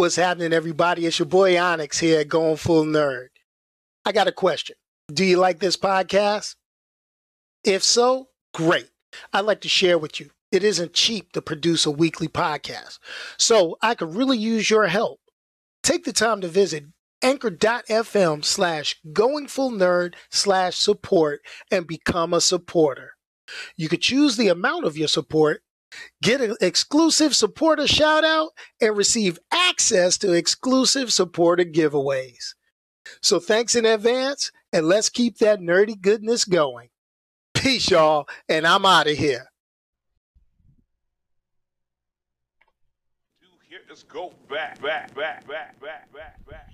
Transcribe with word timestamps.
What's 0.00 0.16
happening, 0.16 0.54
everybody? 0.54 1.04
It's 1.04 1.18
your 1.18 1.26
boy 1.26 1.60
Onyx 1.60 1.98
here, 1.98 2.24
going 2.24 2.56
full 2.56 2.86
nerd. 2.86 3.26
I 4.06 4.12
got 4.12 4.28
a 4.28 4.32
question. 4.32 4.76
Do 5.12 5.26
you 5.26 5.36
like 5.36 5.58
this 5.58 5.76
podcast? 5.76 6.56
If 7.64 7.82
so, 7.82 8.28
great. 8.54 8.88
I'd 9.34 9.44
like 9.44 9.60
to 9.60 9.68
share 9.68 9.98
with 9.98 10.18
you. 10.18 10.30
It 10.50 10.64
isn't 10.64 10.94
cheap 10.94 11.32
to 11.32 11.42
produce 11.42 11.84
a 11.84 11.90
weekly 11.90 12.28
podcast, 12.28 12.98
so 13.36 13.76
I 13.82 13.94
could 13.94 14.14
really 14.14 14.38
use 14.38 14.70
your 14.70 14.86
help. 14.86 15.20
Take 15.82 16.04
the 16.04 16.14
time 16.14 16.40
to 16.40 16.48
visit 16.48 16.84
anchor.fm 17.20 18.42
slash 18.42 18.96
going 19.12 19.48
full 19.48 19.70
nerd 19.70 20.14
slash 20.30 20.78
support 20.78 21.42
and 21.70 21.86
become 21.86 22.32
a 22.32 22.40
supporter. 22.40 23.16
You 23.76 23.90
could 23.90 24.00
choose 24.00 24.38
the 24.38 24.48
amount 24.48 24.86
of 24.86 24.96
your 24.96 25.08
support, 25.08 25.62
get 26.22 26.40
an 26.40 26.56
exclusive 26.60 27.34
supporter 27.34 27.86
shout 27.86 28.24
out, 28.24 28.50
and 28.80 28.96
receive 28.96 29.38
access 29.52 30.18
to 30.18 30.32
exclusive 30.32 31.12
supporter 31.12 31.64
giveaways. 31.64 32.54
So 33.22 33.40
thanks 33.40 33.74
in 33.74 33.84
advance, 33.86 34.52
and 34.72 34.86
let's 34.86 35.08
keep 35.08 35.38
that 35.38 35.60
nerdy 35.60 36.00
goodness 36.00 36.44
going. 36.44 36.88
Peace, 37.54 37.90
y'all, 37.90 38.28
and 38.48 38.66
I'm 38.66 38.86
out 38.86 39.08
of 39.08 39.16
here. 39.16 39.46
Let's 43.88 44.04
go 44.04 44.32
back, 44.48 44.80
back, 44.80 45.14
back, 45.16 45.46
back, 45.48 45.80
back, 45.80 46.12
back, 46.12 46.46
back, 46.48 46.70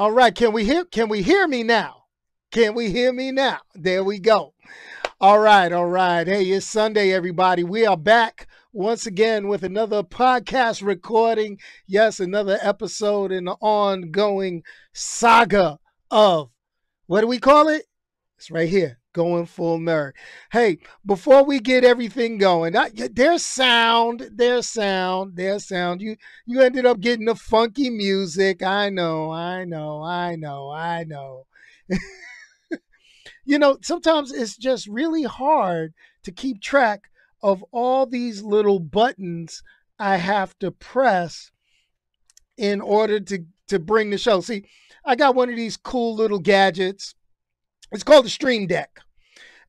All 0.00 0.12
right, 0.12 0.34
can 0.34 0.54
we 0.54 0.64
hear 0.64 0.86
can 0.86 1.10
we 1.10 1.20
hear 1.20 1.46
me 1.46 1.62
now? 1.62 2.04
Can 2.50 2.74
we 2.74 2.90
hear 2.90 3.12
me 3.12 3.32
now? 3.32 3.58
There 3.74 4.02
we 4.02 4.18
go. 4.18 4.54
All 5.20 5.38
right, 5.38 5.70
all 5.70 5.88
right. 5.88 6.26
Hey, 6.26 6.44
it's 6.44 6.64
Sunday, 6.64 7.12
everybody. 7.12 7.64
We 7.64 7.84
are 7.84 7.98
back 7.98 8.48
once 8.72 9.04
again 9.04 9.46
with 9.46 9.62
another 9.62 10.02
podcast 10.02 10.82
recording. 10.82 11.58
Yes, 11.86 12.18
another 12.18 12.58
episode 12.62 13.30
in 13.30 13.44
the 13.44 13.56
ongoing 13.60 14.62
saga 14.94 15.78
of 16.10 16.48
what 17.04 17.20
do 17.20 17.26
we 17.26 17.38
call 17.38 17.68
it? 17.68 17.84
It's 18.38 18.50
right 18.50 18.70
here 18.70 18.99
going 19.12 19.46
full 19.46 19.78
nerd. 19.78 20.12
Hey, 20.52 20.78
before 21.04 21.44
we 21.44 21.60
get 21.60 21.84
everything 21.84 22.38
going, 22.38 22.74
there's 23.12 23.44
sound, 23.44 24.30
there's 24.32 24.68
sound, 24.68 25.36
there's 25.36 25.66
sound. 25.66 26.00
You 26.00 26.16
you 26.46 26.60
ended 26.60 26.86
up 26.86 27.00
getting 27.00 27.26
the 27.26 27.34
funky 27.34 27.90
music. 27.90 28.62
I 28.62 28.90
know, 28.90 29.30
I 29.30 29.64
know, 29.64 30.02
I 30.02 30.36
know, 30.36 30.70
I 30.70 31.04
know. 31.04 31.46
you 33.44 33.58
know, 33.58 33.78
sometimes 33.82 34.32
it's 34.32 34.56
just 34.56 34.86
really 34.86 35.24
hard 35.24 35.92
to 36.22 36.32
keep 36.32 36.60
track 36.60 37.10
of 37.42 37.64
all 37.72 38.06
these 38.06 38.42
little 38.42 38.78
buttons 38.78 39.62
I 39.98 40.16
have 40.16 40.58
to 40.60 40.70
press 40.70 41.50
in 42.56 42.80
order 42.80 43.20
to 43.20 43.44
to 43.68 43.78
bring 43.78 44.10
the 44.10 44.18
show. 44.18 44.40
See, 44.40 44.66
I 45.04 45.16
got 45.16 45.34
one 45.34 45.48
of 45.48 45.56
these 45.56 45.76
cool 45.76 46.14
little 46.14 46.40
gadgets 46.40 47.14
it's 47.92 48.04
called 48.04 48.24
the 48.24 48.30
Stream 48.30 48.66
Deck. 48.66 49.00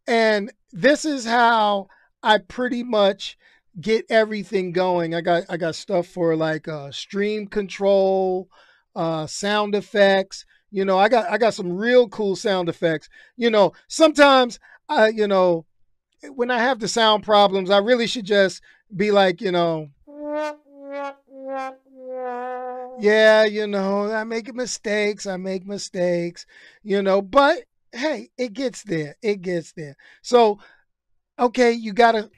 And 0.07 0.51
this 0.71 1.05
is 1.05 1.25
how 1.25 1.87
I 2.23 2.37
pretty 2.39 2.83
much 2.83 3.37
get 3.79 4.05
everything 4.09 4.71
going. 4.71 5.15
I 5.15 5.21
got 5.21 5.43
I 5.49 5.57
got 5.57 5.75
stuff 5.75 6.07
for 6.07 6.35
like 6.35 6.67
uh, 6.67 6.91
stream 6.91 7.47
control, 7.47 8.49
uh, 8.95 9.27
sound 9.27 9.75
effects. 9.75 10.45
You 10.71 10.85
know, 10.85 10.97
I 10.97 11.09
got 11.09 11.29
I 11.29 11.37
got 11.37 11.53
some 11.53 11.71
real 11.73 12.07
cool 12.09 12.35
sound 12.35 12.69
effects. 12.69 13.09
You 13.37 13.49
know, 13.49 13.73
sometimes 13.87 14.59
I 14.89 15.09
you 15.09 15.27
know 15.27 15.65
when 16.29 16.51
I 16.51 16.59
have 16.59 16.79
the 16.79 16.87
sound 16.87 17.23
problems, 17.23 17.69
I 17.69 17.77
really 17.77 18.07
should 18.07 18.25
just 18.25 18.61
be 18.95 19.11
like, 19.11 19.41
you 19.41 19.51
know, 19.51 19.89
yeah, 22.99 23.43
you 23.45 23.67
know, 23.67 24.11
I 24.11 24.23
make 24.23 24.53
mistakes, 24.53 25.25
I 25.25 25.37
make 25.37 25.65
mistakes, 25.65 26.45
you 26.83 27.01
know, 27.01 27.21
but 27.21 27.63
hey, 27.91 28.29
it 28.37 28.53
gets 28.53 28.83
there. 28.83 29.15
It 29.21 29.41
gets 29.41 29.73
there. 29.73 29.95
So, 30.21 30.59
okay, 31.39 31.71
you 31.71 31.93
got 31.93 32.15
a 32.15 32.29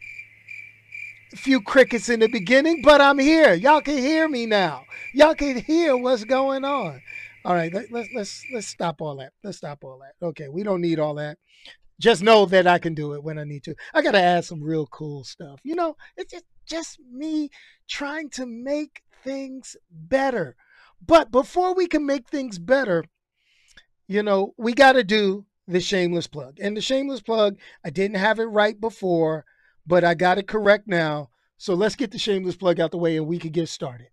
few 1.35 1.61
crickets 1.61 2.09
in 2.09 2.19
the 2.19 2.27
beginning, 2.27 2.81
but 2.83 3.01
I'm 3.01 3.19
here. 3.19 3.53
Y'all 3.53 3.81
can 3.81 3.97
hear 3.97 4.27
me 4.27 4.45
now. 4.45 4.83
Y'all 5.13 5.35
can 5.35 5.57
hear 5.57 5.97
what's 5.97 6.23
going 6.23 6.63
on. 6.63 7.01
All 7.45 7.53
right, 7.53 7.73
let, 7.73 7.91
let's 7.91 8.09
let's 8.15 8.45
let's 8.53 8.67
stop 8.67 9.01
all 9.01 9.17
that. 9.17 9.33
Let's 9.43 9.57
stop 9.57 9.83
all 9.83 9.99
that. 9.99 10.25
Okay, 10.25 10.47
we 10.47 10.63
don't 10.63 10.81
need 10.81 10.99
all 10.99 11.15
that. 11.15 11.37
Just 11.99 12.23
know 12.23 12.45
that 12.45 12.67
I 12.67 12.79
can 12.79 12.93
do 12.93 13.13
it 13.13 13.23
when 13.23 13.37
I 13.37 13.43
need 13.43 13.63
to. 13.63 13.75
I 13.93 14.01
gotta 14.01 14.21
add 14.21 14.45
some 14.45 14.63
real 14.63 14.87
cool 14.87 15.23
stuff. 15.23 15.59
You 15.63 15.75
know, 15.75 15.95
it's 16.15 16.31
just 16.31 16.45
just 16.65 16.99
me 17.11 17.49
trying 17.89 18.29
to 18.31 18.45
make 18.45 19.03
things 19.23 19.75
better. 19.91 20.55
But 21.05 21.31
before 21.31 21.75
we 21.75 21.87
can 21.87 22.05
make 22.05 22.29
things 22.29 22.59
better, 22.59 23.03
you 24.07 24.23
know, 24.23 24.53
we 24.57 24.73
got 24.73 24.93
to 24.93 25.03
do 25.03 25.45
the 25.67 25.79
shameless 25.79 26.27
plug. 26.27 26.59
And 26.59 26.75
the 26.75 26.81
shameless 26.81 27.21
plug, 27.21 27.57
I 27.85 27.89
didn't 27.89 28.17
have 28.17 28.39
it 28.39 28.45
right 28.45 28.79
before, 28.79 29.45
but 29.85 30.03
I 30.03 30.13
got 30.13 30.37
it 30.37 30.47
correct 30.47 30.87
now. 30.87 31.29
So 31.57 31.73
let's 31.73 31.95
get 31.95 32.11
the 32.11 32.17
shameless 32.17 32.55
plug 32.55 32.79
out 32.79 32.91
the 32.91 32.97
way 32.97 33.17
and 33.17 33.27
we 33.27 33.39
can 33.39 33.51
get 33.51 33.69
started. 33.69 34.07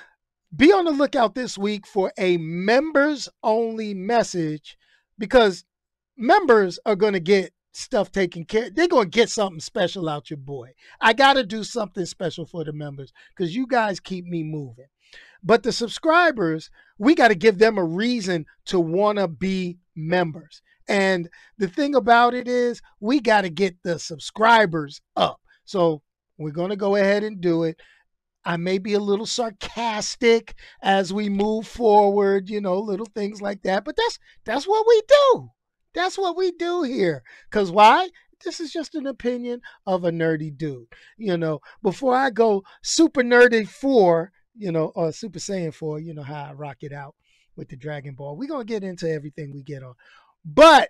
be 0.53 0.73
on 0.73 0.83
the 0.83 0.91
lookout 0.91 1.33
this 1.33 1.57
week 1.57 1.87
for 1.87 2.11
a 2.17 2.35
members 2.37 3.29
only 3.41 3.93
message 3.93 4.77
because 5.17 5.63
members 6.17 6.77
are 6.85 6.95
going 6.97 7.13
to 7.13 7.21
get 7.21 7.53
stuff 7.73 8.11
taken 8.11 8.43
care 8.43 8.69
they're 8.69 8.87
going 8.87 9.09
to 9.09 9.17
get 9.17 9.29
something 9.29 9.59
special 9.59 10.09
out 10.09 10.29
your 10.29 10.37
boy. 10.37 10.71
I 10.99 11.13
got 11.13 11.33
to 11.33 11.43
do 11.43 11.63
something 11.63 12.05
special 12.05 12.45
for 12.45 12.63
the 12.63 12.73
members 12.73 13.13
because 13.35 13.55
you 13.55 13.65
guys 13.67 13.99
keep 13.99 14.25
me 14.25 14.43
moving. 14.43 14.87
But 15.43 15.63
the 15.63 15.71
subscribers 15.71 16.69
we 16.97 17.15
got 17.15 17.29
to 17.29 17.35
give 17.35 17.57
them 17.57 17.77
a 17.77 17.83
reason 17.83 18.45
to 18.65 18.79
want 18.79 19.17
to 19.17 19.27
be 19.27 19.79
members. 19.95 20.61
And 20.87 21.29
the 21.57 21.67
thing 21.67 21.95
about 21.95 22.33
it 22.33 22.47
is 22.47 22.81
we 22.99 23.19
got 23.19 23.41
to 23.41 23.49
get 23.49 23.81
the 23.83 23.97
subscribers 23.97 25.01
up. 25.15 25.39
So 25.65 26.03
we're 26.37 26.51
going 26.51 26.69
to 26.69 26.75
go 26.75 26.95
ahead 26.95 27.23
and 27.23 27.41
do 27.41 27.63
it. 27.63 27.79
I 28.43 28.57
may 28.57 28.77
be 28.77 28.93
a 28.93 28.99
little 28.99 29.25
sarcastic 29.25 30.55
as 30.81 31.13
we 31.13 31.29
move 31.29 31.67
forward, 31.67 32.49
you 32.49 32.59
know, 32.59 32.79
little 32.79 33.07
things 33.15 33.41
like 33.41 33.61
that, 33.63 33.85
but 33.85 33.95
that's 33.95 34.19
that's 34.45 34.67
what 34.67 34.85
we 34.87 35.01
do. 35.07 35.49
That's 35.93 36.17
what 36.17 36.37
we 36.37 36.51
do 36.51 36.83
here. 36.83 37.23
Because 37.49 37.71
why? 37.71 38.09
This 38.43 38.59
is 38.59 38.71
just 38.71 38.95
an 38.95 39.07
opinion 39.07 39.61
of 39.85 40.03
a 40.03 40.11
nerdy 40.11 40.55
dude. 40.55 40.87
You 41.17 41.37
know, 41.37 41.59
before 41.83 42.15
I 42.15 42.29
go 42.29 42.63
super 42.81 43.21
nerdy 43.21 43.67
for, 43.67 44.31
you 44.55 44.71
know, 44.71 44.91
or 44.95 45.11
Super 45.11 45.39
Saiyan 45.39 45.73
for, 45.73 45.99
you 45.99 46.13
know 46.13 46.23
how 46.23 46.45
I 46.45 46.53
rock 46.53 46.77
it 46.81 46.91
out 46.91 47.15
with 47.55 47.69
the 47.69 47.75
Dragon 47.75 48.15
Ball. 48.15 48.35
We're 48.35 48.47
going 48.47 48.65
to 48.65 48.73
get 48.73 48.83
into 48.83 49.09
everything 49.09 49.53
we 49.53 49.63
get 49.63 49.83
on. 49.83 49.93
But 50.43 50.89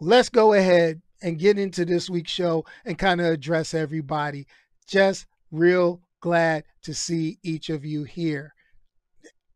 let's 0.00 0.28
go 0.28 0.52
ahead 0.52 1.00
and 1.22 1.38
get 1.38 1.58
into 1.58 1.84
this 1.84 2.10
week's 2.10 2.32
show 2.32 2.64
and 2.84 2.98
kind 2.98 3.20
of 3.20 3.26
address 3.26 3.74
everybody. 3.74 4.46
Just 4.86 5.26
real 5.50 6.00
glad 6.20 6.64
to 6.82 6.94
see 6.94 7.38
each 7.42 7.70
of 7.70 7.84
you 7.84 8.04
here. 8.04 8.52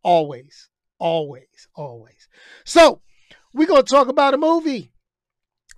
Always, 0.02 0.68
always, 0.98 1.68
always. 1.74 2.28
So, 2.64 3.02
we're 3.52 3.66
going 3.66 3.84
to 3.84 3.90
talk 3.90 4.08
about 4.08 4.34
a 4.34 4.38
movie. 4.38 4.92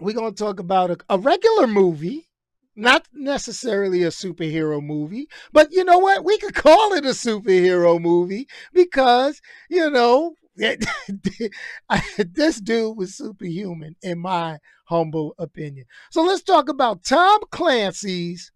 We're 0.01 0.15
going 0.15 0.35
to 0.35 0.45
talk 0.45 0.61
about 0.61 0.91
a, 0.91 0.97
a 1.09 1.19
regular 1.19 1.67
movie, 1.67 2.29
not 2.75 3.07
necessarily 3.13 4.03
a 4.03 4.09
superhero 4.09 4.83
movie, 4.83 5.29
but 5.53 5.73
you 5.73 5.85
know 5.85 5.99
what? 5.99 6.25
We 6.25 6.39
could 6.39 6.55
call 6.55 6.95
it 6.95 7.05
a 7.05 7.11
superhero 7.11 8.01
movie 8.01 8.49
because, 8.73 9.41
you 9.69 9.91
know, 9.91 10.35
this 10.57 12.61
dude 12.61 12.97
was 12.97 13.17
superhuman, 13.17 13.97
in 14.03 14.19
my 14.19 14.59
humble 14.85 15.35
opinion. 15.39 15.87
So 16.11 16.23
let's 16.23 16.43
talk 16.43 16.69
about 16.69 17.05
Tom 17.05 17.41
Clancy's 17.51 18.53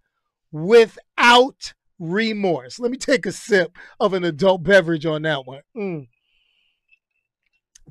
Without 0.52 1.72
Remorse. 1.98 2.78
Let 2.78 2.90
me 2.90 2.98
take 2.98 3.24
a 3.24 3.32
sip 3.32 3.76
of 3.98 4.12
an 4.12 4.24
adult 4.24 4.62
beverage 4.62 5.06
on 5.06 5.22
that 5.22 5.46
one. 5.46 5.62
Mm. 5.76 6.08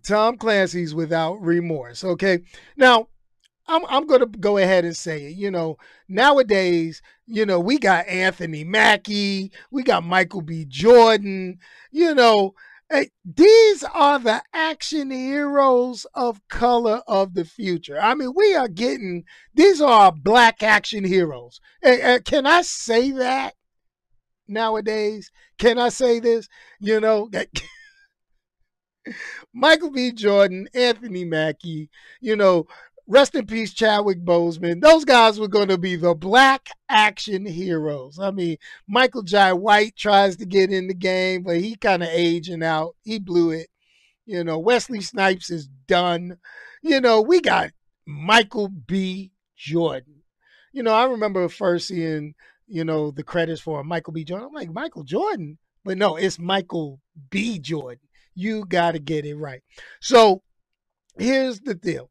Tom 0.05 0.37
Clancy's 0.37 0.93
Without 0.93 1.41
Remorse. 1.41 2.03
Okay. 2.03 2.39
Now, 2.77 3.07
I'm 3.67 3.83
I'm 3.87 4.05
gonna 4.05 4.27
go 4.27 4.57
ahead 4.57 4.85
and 4.85 4.95
say 4.95 5.25
it. 5.25 5.35
You 5.35 5.49
know, 5.49 5.77
nowadays, 6.07 7.01
you 7.25 7.45
know, 7.45 7.59
we 7.59 7.79
got 7.79 8.07
Anthony 8.07 8.63
Mackie, 8.63 9.51
we 9.71 9.83
got 9.83 10.03
Michael 10.03 10.41
B. 10.41 10.65
Jordan. 10.67 11.57
You 11.91 12.13
know, 12.13 12.53
hey, 12.91 13.09
these 13.23 13.83
are 13.83 14.19
the 14.19 14.43
action 14.53 15.09
heroes 15.09 16.05
of 16.13 16.47
color 16.47 17.01
of 17.07 17.33
the 17.33 17.45
future. 17.45 17.99
I 17.99 18.13
mean, 18.13 18.33
we 18.35 18.55
are 18.55 18.67
getting 18.67 19.23
these 19.55 19.81
are 19.81 20.11
black 20.11 20.61
action 20.61 21.03
heroes. 21.03 21.59
Hey, 21.81 22.19
can 22.23 22.45
I 22.45 22.61
say 22.61 23.11
that 23.11 23.55
nowadays? 24.47 25.31
Can 25.57 25.79
I 25.79 25.89
say 25.89 26.19
this? 26.19 26.47
You 26.79 26.99
know. 26.99 27.29
Michael 29.53 29.91
B. 29.91 30.11
Jordan, 30.11 30.67
Anthony 30.73 31.25
Mackie, 31.25 31.89
you 32.21 32.35
know, 32.35 32.67
rest 33.07 33.35
in 33.35 33.45
peace, 33.45 33.73
Chadwick 33.73 34.23
Boseman. 34.23 34.81
Those 34.81 35.05
guys 35.05 35.39
were 35.39 35.47
going 35.47 35.67
to 35.67 35.77
be 35.77 35.95
the 35.95 36.15
black 36.15 36.69
action 36.89 37.45
heroes. 37.45 38.19
I 38.19 38.31
mean, 38.31 38.57
Michael 38.87 39.23
Jai 39.23 39.53
White 39.53 39.95
tries 39.95 40.37
to 40.37 40.45
get 40.45 40.71
in 40.71 40.87
the 40.87 40.93
game, 40.93 41.43
but 41.43 41.57
he 41.57 41.75
kind 41.75 42.03
of 42.03 42.09
aging 42.09 42.63
out. 42.63 42.95
He 43.03 43.19
blew 43.19 43.51
it. 43.51 43.67
You 44.25 44.43
know, 44.43 44.57
Wesley 44.57 45.01
Snipes 45.01 45.49
is 45.49 45.67
done. 45.87 46.37
You 46.81 46.99
know, 46.99 47.21
we 47.21 47.41
got 47.41 47.71
Michael 48.05 48.69
B. 48.69 49.31
Jordan. 49.55 50.23
You 50.73 50.83
know, 50.83 50.93
I 50.93 51.05
remember 51.05 51.47
first 51.47 51.87
seeing, 51.87 52.33
you 52.67 52.83
know, 52.83 53.11
the 53.11 53.23
credits 53.23 53.61
for 53.61 53.83
Michael 53.83 54.13
B. 54.13 54.23
Jordan. 54.23 54.47
I'm 54.47 54.53
like, 54.53 54.73
Michael 54.73 55.03
Jordan? 55.03 55.57
But 55.83 55.97
no, 55.97 56.15
it's 56.15 56.39
Michael 56.39 56.99
B. 57.29 57.59
Jordan. 57.59 57.99
You 58.35 58.65
got 58.65 58.91
to 58.91 58.99
get 58.99 59.25
it 59.25 59.35
right. 59.35 59.61
So 60.01 60.43
here's 61.17 61.61
the 61.61 61.73
deal. 61.73 62.09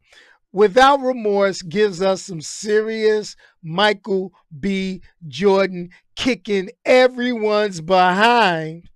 Without 0.53 1.01
Remorse 1.01 1.63
gives 1.63 2.01
us 2.01 2.23
some 2.23 2.41
serious 2.41 3.35
Michael 3.63 4.33
B. 4.61 5.03
Jordan 5.27 5.91
kicking 6.15 6.71
everyone's 6.85 7.81
behind 7.81 8.89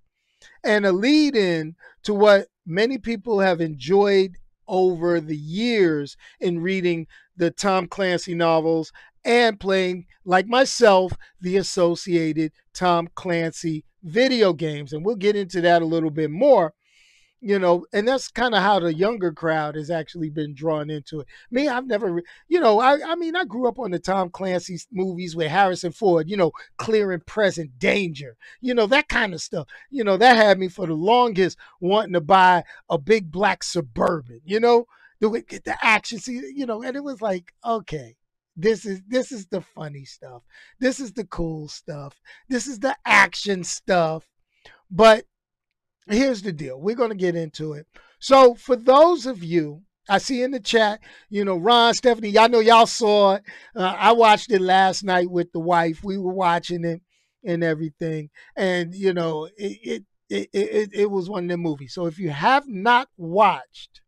and 0.63 0.85
a 0.85 0.91
lead 0.91 1.35
in 1.35 1.75
to 2.03 2.13
what 2.13 2.47
many 2.65 2.97
people 2.97 3.39
have 3.39 3.59
enjoyed 3.59 4.37
over 4.67 5.19
the 5.19 5.35
years 5.35 6.15
in 6.39 6.59
reading 6.59 7.07
the 7.35 7.51
Tom 7.51 7.87
Clancy 7.87 8.35
novels 8.35 8.91
and 9.25 9.59
playing, 9.59 10.05
like 10.23 10.47
myself, 10.47 11.11
the 11.41 11.57
associated 11.57 12.51
Tom 12.73 13.09
Clancy 13.15 13.83
video 14.03 14.53
games. 14.53 14.93
And 14.93 15.03
we'll 15.03 15.15
get 15.15 15.35
into 15.35 15.59
that 15.61 15.81
a 15.81 15.85
little 15.85 16.11
bit 16.11 16.31
more 16.31 16.73
you 17.41 17.57
know, 17.57 17.85
and 17.93 18.07
that's 18.07 18.29
kind 18.29 18.53
of 18.53 18.61
how 18.61 18.79
the 18.79 18.93
younger 18.93 19.31
crowd 19.31 19.75
has 19.75 19.89
actually 19.89 20.29
been 20.29 20.53
drawn 20.53 20.89
into 20.89 21.21
it. 21.21 21.27
Me, 21.49 21.67
I've 21.67 21.87
never, 21.87 22.21
you 22.47 22.59
know, 22.59 22.79
I, 22.79 23.11
I 23.11 23.15
mean, 23.15 23.35
I 23.35 23.45
grew 23.45 23.67
up 23.67 23.79
on 23.79 23.91
the 23.91 23.99
Tom 23.99 24.29
Clancy 24.29 24.77
movies 24.91 25.35
with 25.35 25.47
Harrison 25.47 25.91
Ford, 25.91 26.29
you 26.29 26.37
know, 26.37 26.51
clear 26.77 27.11
and 27.11 27.25
present 27.25 27.79
danger, 27.79 28.35
you 28.61 28.73
know, 28.73 28.87
that 28.87 29.07
kind 29.07 29.33
of 29.33 29.41
stuff. 29.41 29.67
You 29.89 30.03
know, 30.03 30.17
that 30.17 30.35
had 30.35 30.59
me 30.59 30.67
for 30.67 30.85
the 30.85 30.93
longest 30.93 31.57
wanting 31.79 32.13
to 32.13 32.21
buy 32.21 32.63
a 32.89 32.97
big 32.97 33.31
black 33.31 33.63
suburban, 33.63 34.41
you 34.43 34.59
know, 34.59 34.85
the 35.19 35.29
the 35.65 35.77
action, 35.81 36.19
see, 36.19 36.41
you 36.53 36.65
know, 36.65 36.83
and 36.83 36.95
it 36.95 37.03
was 37.03 37.21
like, 37.21 37.53
okay, 37.65 38.15
this 38.55 38.85
is 38.85 39.01
this 39.07 39.31
is 39.31 39.45
the 39.47 39.61
funny 39.61 40.03
stuff. 40.03 40.43
This 40.79 40.99
is 40.99 41.13
the 41.13 41.25
cool 41.25 41.67
stuff. 41.69 42.19
This 42.49 42.67
is 42.67 42.79
the 42.79 42.95
action 43.05 43.63
stuff. 43.63 44.25
But 44.91 45.25
here's 46.09 46.41
the 46.41 46.51
deal. 46.51 46.79
We're 46.79 46.95
going 46.95 47.11
to 47.11 47.15
get 47.15 47.35
into 47.35 47.73
it. 47.73 47.87
So, 48.19 48.55
for 48.55 48.75
those 48.75 49.25
of 49.25 49.43
you, 49.43 49.83
I 50.09 50.17
see 50.17 50.41
in 50.41 50.51
the 50.51 50.59
chat, 50.59 50.99
you 51.29 51.45
know, 51.45 51.57
Ron, 51.57 51.93
Stephanie, 51.93 52.29
y'all 52.29 52.49
know 52.49 52.59
y'all 52.59 52.87
saw 52.87 53.35
it. 53.35 53.43
Uh, 53.75 53.95
I 53.97 54.11
watched 54.11 54.51
it 54.51 54.61
last 54.61 55.03
night 55.03 55.29
with 55.29 55.51
the 55.51 55.59
wife. 55.59 56.03
We 56.03 56.17
were 56.17 56.33
watching 56.33 56.83
it 56.83 57.01
and 57.45 57.63
everything. 57.63 58.29
And, 58.55 58.93
you 58.93 59.13
know, 59.13 59.45
it, 59.57 59.77
it, 59.83 60.03
it, 60.29 60.49
it, 60.53 60.89
it 60.93 61.11
was 61.11 61.29
one 61.29 61.45
of 61.45 61.49
the 61.49 61.57
movies. 61.57 61.93
So, 61.93 62.05
if 62.07 62.19
you 62.19 62.31
have 62.31 62.67
not 62.67 63.07
watched 63.17 64.01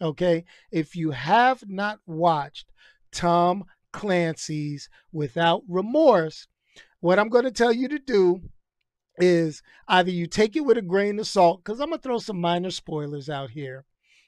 Okay. 0.00 0.44
If 0.70 0.94
you 0.94 1.12
have 1.12 1.64
not 1.68 2.00
watched 2.06 2.66
Tom 3.12 3.64
Clancy's 3.92 4.88
Without 5.12 5.62
Remorse, 5.68 6.48
what 7.00 7.18
I'm 7.18 7.28
going 7.28 7.44
to 7.44 7.50
tell 7.50 7.72
you 7.72 7.88
to 7.88 7.98
do 7.98 8.42
is 9.18 9.62
either 9.88 10.10
you 10.10 10.26
take 10.26 10.56
it 10.56 10.64
with 10.64 10.78
a 10.78 10.82
grain 10.82 11.18
of 11.18 11.26
salt, 11.26 11.62
because 11.64 11.80
I'm 11.80 11.88
going 11.88 11.98
to 11.98 12.02
throw 12.02 12.18
some 12.18 12.40
minor 12.40 12.70
spoilers 12.70 13.28
out 13.28 13.50
here. 13.50 13.84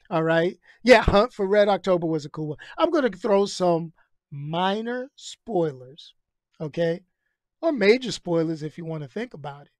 All 0.09 0.23
right. 0.23 0.57
Yeah, 0.83 1.01
Hunt 1.01 1.33
for 1.33 1.45
Red 1.45 1.67
October 1.67 2.07
was 2.07 2.25
a 2.25 2.29
cool 2.29 2.49
one. 2.49 2.57
I'm 2.77 2.89
going 2.89 3.09
to 3.09 3.17
throw 3.17 3.45
some 3.45 3.93
minor 4.31 5.09
spoilers. 5.15 6.13
Okay. 6.59 7.01
Or 7.61 7.71
major 7.71 8.11
spoilers 8.11 8.63
if 8.63 8.77
you 8.77 8.85
want 8.85 9.03
to 9.03 9.09
think 9.09 9.33
about 9.33 9.67
it. 9.67 9.71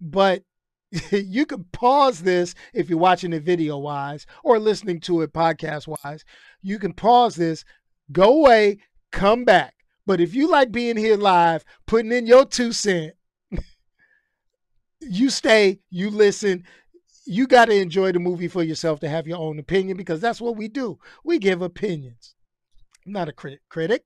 But 0.00 0.42
you 1.12 1.46
can 1.46 1.64
pause 1.64 2.22
this 2.22 2.54
if 2.72 2.88
you're 2.88 2.98
watching 2.98 3.32
it 3.32 3.42
video 3.42 3.78
wise 3.78 4.26
or 4.42 4.58
listening 4.58 5.00
to 5.00 5.22
it 5.22 5.32
podcast 5.32 5.86
wise. 5.86 6.24
You 6.62 6.78
can 6.78 6.92
pause 6.92 7.36
this, 7.36 7.64
go 8.12 8.38
away, 8.38 8.78
come 9.12 9.44
back. 9.44 9.74
But 10.06 10.20
if 10.20 10.34
you 10.34 10.48
like 10.48 10.70
being 10.70 10.96
here 10.96 11.16
live, 11.16 11.64
putting 11.86 12.12
in 12.12 12.26
your 12.26 12.44
two 12.44 12.72
cent, 12.72 13.14
you 15.08 15.30
stay, 15.30 15.80
you 15.90 16.10
listen. 16.10 16.64
You 17.24 17.46
got 17.46 17.66
to 17.66 17.74
enjoy 17.74 18.12
the 18.12 18.20
movie 18.20 18.48
for 18.48 18.62
yourself 18.62 19.00
to 19.00 19.08
have 19.08 19.26
your 19.26 19.38
own 19.38 19.58
opinion 19.58 19.96
because 19.96 20.20
that's 20.20 20.40
what 20.40 20.56
we 20.56 20.68
do. 20.68 20.98
We 21.24 21.38
give 21.38 21.60
opinions. 21.60 22.34
I'm 23.04 23.12
not 23.12 23.28
a 23.28 23.32
crit- 23.32 23.62
critic, 23.68 24.04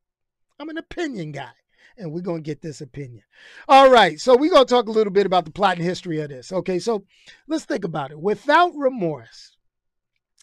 I'm 0.59 0.69
an 0.69 0.78
opinion 0.78 1.33
guy. 1.33 1.50
And 1.97 2.12
we're 2.12 2.23
going 2.23 2.42
to 2.42 2.47
get 2.47 2.62
this 2.62 2.80
opinion. 2.80 3.25
All 3.69 3.90
right. 3.90 4.19
So 4.19 4.35
we're 4.35 4.50
going 4.50 4.64
to 4.64 4.75
talk 4.75 4.88
a 4.88 4.92
little 4.92 5.12
bit 5.12 5.26
about 5.26 5.45
the 5.45 5.50
plot 5.50 5.76
and 5.76 5.85
history 5.85 6.21
of 6.21 6.30
this. 6.30 6.50
Okay. 6.50 6.78
So 6.78 7.04
let's 7.47 7.66
think 7.66 7.85
about 7.85 8.11
it. 8.11 8.19
Without 8.19 8.75
remorse, 8.75 9.57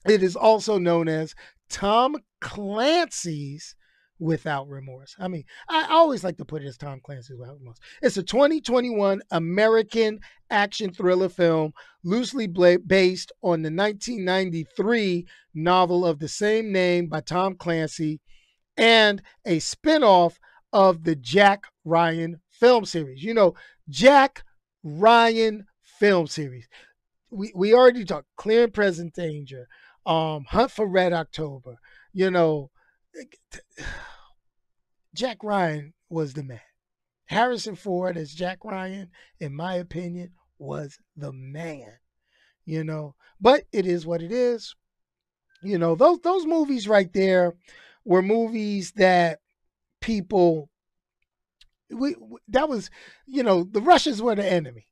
it 0.05 0.21
is 0.21 0.35
also 0.35 0.77
known 0.77 1.07
as 1.07 1.33
Tom 1.69 2.17
Clancy's 2.41 3.75
Without 4.19 4.67
Remorse. 4.67 5.15
I 5.19 5.27
mean, 5.27 5.43
I 5.69 5.87
always 5.91 6.23
like 6.23 6.37
to 6.37 6.45
put 6.45 6.63
it 6.63 6.67
as 6.67 6.77
Tom 6.77 6.99
Clancy's 7.03 7.37
Without 7.37 7.59
Remorse. 7.59 7.77
It's 8.01 8.17
a 8.17 8.23
2021 8.23 9.21
American 9.31 10.19
action 10.49 10.93
thriller 10.93 11.29
film 11.29 11.73
loosely 12.03 12.47
based 12.47 13.31
on 13.43 13.61
the 13.61 13.71
1993 13.71 15.25
novel 15.53 16.05
of 16.05 16.19
the 16.19 16.27
same 16.27 16.71
name 16.71 17.07
by 17.07 17.21
Tom 17.21 17.55
Clancy 17.55 18.19
and 18.77 19.21
a 19.45 19.57
spinoff 19.57 20.37
of 20.73 21.03
the 21.03 21.15
Jack 21.15 21.63
Ryan 21.83 22.39
film 22.51 22.85
series. 22.85 23.23
You 23.23 23.33
know, 23.33 23.55
Jack 23.89 24.43
Ryan 24.83 25.65
film 25.81 26.27
series. 26.27 26.67
We 27.29 27.51
we 27.55 27.73
already 27.73 28.05
talked 28.05 28.27
Clear 28.37 28.65
and 28.65 28.73
Present 28.73 29.13
Danger, 29.13 29.67
um, 30.05 30.45
Hunt 30.49 30.71
for 30.71 30.87
Red 30.87 31.13
October. 31.13 31.77
You 32.13 32.31
know, 32.31 32.69
Jack 35.13 35.43
Ryan 35.43 35.93
was 36.09 36.33
the 36.33 36.43
man. 36.43 36.61
Harrison 37.25 37.75
Ford 37.75 38.17
as 38.17 38.33
Jack 38.33 38.63
Ryan, 38.63 39.09
in 39.39 39.53
my 39.53 39.75
opinion, 39.75 40.31
was 40.57 40.99
the 41.15 41.31
man. 41.33 41.97
You 42.65 42.83
know, 42.83 43.15
but 43.39 43.63
it 43.71 43.85
is 43.85 44.05
what 44.05 44.21
it 44.21 44.31
is. 44.31 44.75
You 45.63 45.77
know, 45.77 45.95
those 45.95 46.19
those 46.19 46.45
movies 46.45 46.87
right 46.87 47.11
there 47.13 47.55
were 48.05 48.21
movies 48.21 48.93
that 48.93 49.39
people 50.01 50.69
we, 51.89 52.15
that 52.47 52.69
was 52.69 52.89
you 53.25 53.43
know 53.43 53.63
the 53.63 53.81
russians 53.81 54.21
were 54.21 54.35
the 54.35 54.45
enemy 54.45 54.87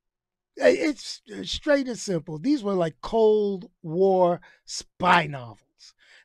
it's 0.58 1.22
straight 1.44 1.88
and 1.88 2.00
simple 2.00 2.40
these 2.40 2.64
were 2.64 2.74
like 2.74 2.96
cold 3.02 3.70
war 3.82 4.40
spy 4.66 5.28
novels 5.28 5.60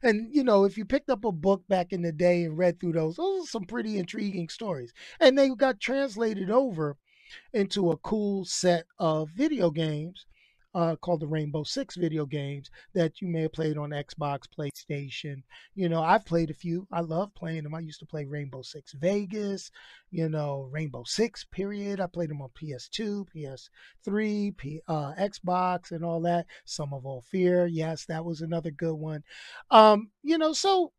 and 0.03 0.35
you 0.35 0.43
know 0.45 0.65
if 0.65 0.77
you 0.79 0.85
picked 0.85 1.11
up 1.11 1.25
a 1.25 1.33
book 1.33 1.63
back 1.69 1.93
in 1.93 2.03
the 2.03 2.13
day 2.13 2.45
and 2.45 2.59
read 2.59 2.81
through 2.81 2.93
those 2.93 3.17
those 3.17 3.45
are 3.45 3.51
some 3.51 3.65
pretty 3.65 3.99
intriguing 3.99 4.49
stories. 4.49 4.93
And 5.21 5.39
they 5.39 5.49
got 5.51 5.81
translated 5.81 6.51
over 6.51 6.97
into 7.53 7.91
a 7.91 7.97
cool 7.99 8.45
set 8.45 8.87
of 8.99 9.31
video 9.31 9.71
games 9.71 10.27
uh, 10.75 10.97
called 10.97 11.21
the 11.21 11.27
Rainbow 11.27 11.63
Six 11.65 11.97
video 11.97 12.27
games 12.27 12.71
that 12.95 13.21
you 13.21 13.29
may 13.29 13.43
have 13.43 13.53
played 13.53 13.77
on 13.77 13.91
Xbox, 13.91 14.43
PlayStation. 14.47 15.43
You 15.75 15.89
know, 15.89 16.03
I've 16.03 16.25
played 16.25 16.51
a 16.51 16.55
few. 16.55 16.87
I 16.93 17.01
love 17.01 17.35
playing 17.35 17.65
them. 17.65 17.75
I 17.75 17.81
used 17.81 18.01
to 18.01 18.07
play 18.07 18.25
Rainbow 18.25 18.63
Six 18.63 18.93
Vegas, 18.93 19.71
you 20.11 20.29
know, 20.29 20.69
Rainbow 20.71 21.05
Six 21.05 21.45
period. 21.45 22.01
I 22.01 22.07
played 22.07 22.31
them 22.31 22.43
on 22.43 22.51
PS2, 22.51 23.27
PS3, 23.35 24.57
P, 24.57 24.81
uh, 24.87 25.13
Xbox, 25.19 25.91
and 25.91 26.05
all 26.05 26.21
that. 26.23 26.47
Sum 26.65 26.93
of 26.93 27.07
All 27.07 27.23
Fear. 27.23 27.67
Yes, 27.67 28.05
that 28.07 28.25
was 28.25 28.41
another 28.41 28.71
good 28.71 28.95
one. 28.95 29.25
Um, 29.71 30.11
you 30.23 30.39
know, 30.39 30.53
so 30.53 30.93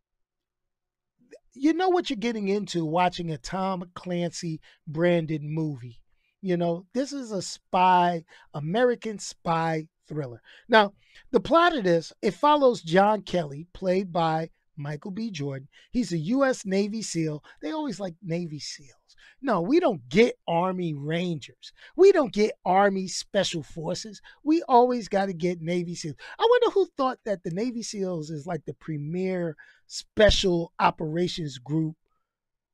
you 1.53 1.73
know 1.73 1.89
what 1.89 2.09
you're 2.09 2.17
getting 2.17 2.47
into 2.47 2.85
watching 2.85 3.31
a 3.31 3.37
Tom 3.37 3.89
Clancy 3.93 4.61
branded 4.87 5.43
movie. 5.43 6.00
You 6.41 6.57
know, 6.57 6.85
this 6.93 7.13
is 7.13 7.31
a 7.31 7.41
spy, 7.41 8.23
American 8.53 9.19
spy 9.19 9.87
thriller. 10.07 10.41
Now, 10.67 10.93
the 11.31 11.39
plot 11.39 11.75
of 11.75 11.83
this, 11.83 12.11
it 12.21 12.33
follows 12.33 12.81
John 12.81 13.21
Kelly, 13.21 13.67
played 13.73 14.11
by 14.11 14.49
Michael 14.75 15.11
B. 15.11 15.29
Jordan. 15.29 15.67
He's 15.91 16.11
a 16.11 16.17
U.S. 16.17 16.65
Navy 16.65 17.01
SEAL. 17.01 17.43
They 17.61 17.71
always 17.71 17.99
like 17.99 18.15
Navy 18.23 18.59
SEALs. 18.59 18.95
No, 19.41 19.61
we 19.61 19.79
don't 19.79 20.07
get 20.09 20.37
Army 20.47 20.93
Rangers. 20.93 21.73
We 21.95 22.11
don't 22.11 22.33
get 22.33 22.57
Army 22.65 23.07
Special 23.07 23.63
Forces. 23.63 24.21
We 24.43 24.63
always 24.67 25.07
got 25.07 25.27
to 25.27 25.33
get 25.33 25.61
Navy 25.61 25.95
SEALs. 25.95 26.17
I 26.39 26.47
wonder 26.49 26.71
who 26.71 26.87
thought 26.97 27.19
that 27.25 27.43
the 27.43 27.51
Navy 27.51 27.83
SEALs 27.83 28.29
is 28.29 28.45
like 28.45 28.65
the 28.65 28.73
premier 28.73 29.55
special 29.87 30.73
operations 30.79 31.57
group 31.57 31.95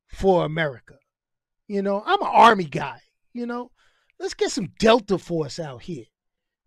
for 0.06 0.44
America. 0.44 0.94
You 1.68 1.82
know, 1.82 2.02
I'm 2.04 2.20
an 2.20 2.28
Army 2.30 2.64
guy. 2.64 3.00
You 3.38 3.46
know, 3.46 3.70
let's 4.18 4.34
get 4.34 4.50
some 4.50 4.72
Delta 4.80 5.16
Force 5.16 5.60
out 5.60 5.82
here. 5.82 6.06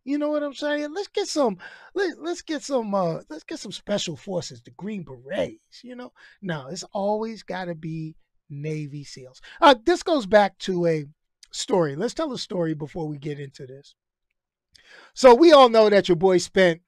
You 0.06 0.18
know 0.18 0.30
what 0.30 0.42
I'm 0.42 0.54
saying? 0.54 0.94
Let's 0.94 1.10
get 1.10 1.28
some 1.28 1.58
let, 1.94 2.18
let's 2.18 2.42
get 2.42 2.63
some 2.63 2.96
uh 2.96 3.20
let's 3.30 3.44
get 3.44 3.60
some 3.60 3.74
special 3.74 4.16
forces, 4.16 4.62
the 4.62 4.72
Green 4.72 5.04
Berets, 5.04 5.84
you 5.84 5.98
know? 5.98 6.13
No, 6.42 6.68
it's 6.68 6.86
always 6.94 7.44
gotta 7.44 7.75
be 7.75 8.16
Navy 8.50 9.04
SEALs. 9.04 9.42
Uh 9.60 9.75
this 9.86 10.01
goes 10.01 10.25
back 10.25 10.58
to 10.60 10.88
a 10.88 11.06
story. 11.51 11.98
Let's 11.98 12.13
tell 12.13 12.32
a 12.32 12.38
story 12.38 12.74
before 12.74 13.06
we 13.06 13.18
get 13.18 13.38
into 13.38 13.68
this. 13.68 13.94
So 15.13 15.36
we 15.36 15.51
all 15.51 15.68
know 15.68 15.90
that 15.90 16.08
your 16.08 16.16
boy 16.16 16.38
spent 16.38 16.82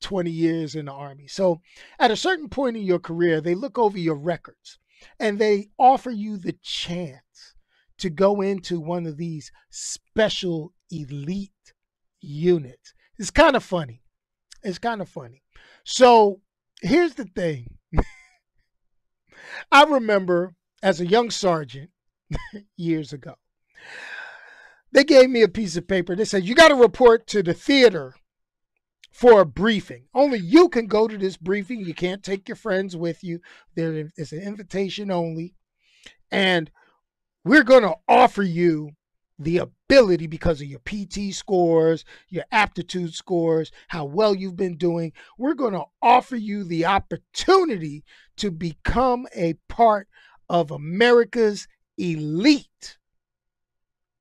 20 0.00 0.30
years 0.30 0.76
in 0.76 0.86
the 0.86 0.92
army. 0.92 1.26
So 1.26 1.60
at 1.98 2.12
a 2.12 2.16
certain 2.16 2.48
point 2.48 2.76
in 2.76 2.84
your 2.84 3.00
career, 3.00 3.40
they 3.40 3.56
look 3.56 3.78
over 3.78 3.98
your 3.98 4.14
records 4.14 4.78
and 5.18 5.40
they 5.40 5.70
offer 5.76 6.10
you 6.10 6.36
the 6.36 6.54
chance 6.62 7.20
to 7.98 8.10
go 8.10 8.40
into 8.40 8.80
one 8.80 9.06
of 9.06 9.16
these 9.16 9.50
special 9.70 10.72
elite 10.90 11.50
units. 12.20 12.94
It's 13.18 13.30
kind 13.30 13.56
of 13.56 13.64
funny. 13.64 14.02
It's 14.62 14.78
kind 14.78 15.00
of 15.00 15.08
funny. 15.08 15.42
So 15.84 16.40
here's 16.80 17.14
the 17.14 17.24
thing 17.24 17.78
I 19.72 19.84
remember 19.84 20.54
as 20.82 21.00
a 21.00 21.06
young 21.06 21.30
sergeant 21.30 21.90
years 22.76 23.12
ago, 23.12 23.34
they 24.92 25.04
gave 25.04 25.28
me 25.30 25.42
a 25.42 25.48
piece 25.48 25.76
of 25.76 25.88
paper. 25.88 26.14
They 26.14 26.24
said, 26.24 26.44
You 26.44 26.54
got 26.54 26.68
to 26.68 26.74
report 26.74 27.26
to 27.28 27.42
the 27.42 27.54
theater 27.54 28.14
for 29.12 29.40
a 29.40 29.46
briefing. 29.46 30.04
Only 30.14 30.38
you 30.38 30.68
can 30.68 30.86
go 30.86 31.08
to 31.08 31.18
this 31.18 31.36
briefing. 31.36 31.80
You 31.80 31.94
can't 31.94 32.22
take 32.22 32.48
your 32.48 32.56
friends 32.56 32.96
with 32.96 33.24
you. 33.24 33.40
There 33.74 34.10
is 34.16 34.32
an 34.32 34.40
invitation 34.40 35.10
only. 35.10 35.54
And 36.30 36.70
we're 37.44 37.64
going 37.64 37.82
to 37.82 37.94
offer 38.08 38.42
you 38.42 38.90
the 39.38 39.58
ability 39.58 40.26
because 40.26 40.60
of 40.60 40.66
your 40.66 40.80
PT 40.80 41.32
scores, 41.32 42.04
your 42.28 42.44
aptitude 42.50 43.14
scores, 43.14 43.70
how 43.88 44.04
well 44.04 44.34
you've 44.34 44.56
been 44.56 44.76
doing. 44.76 45.12
We're 45.38 45.54
going 45.54 45.74
to 45.74 45.84
offer 46.02 46.36
you 46.36 46.64
the 46.64 46.86
opportunity 46.86 48.04
to 48.38 48.50
become 48.50 49.26
a 49.34 49.54
part 49.68 50.08
of 50.48 50.70
America's 50.70 51.68
elite 51.96 52.98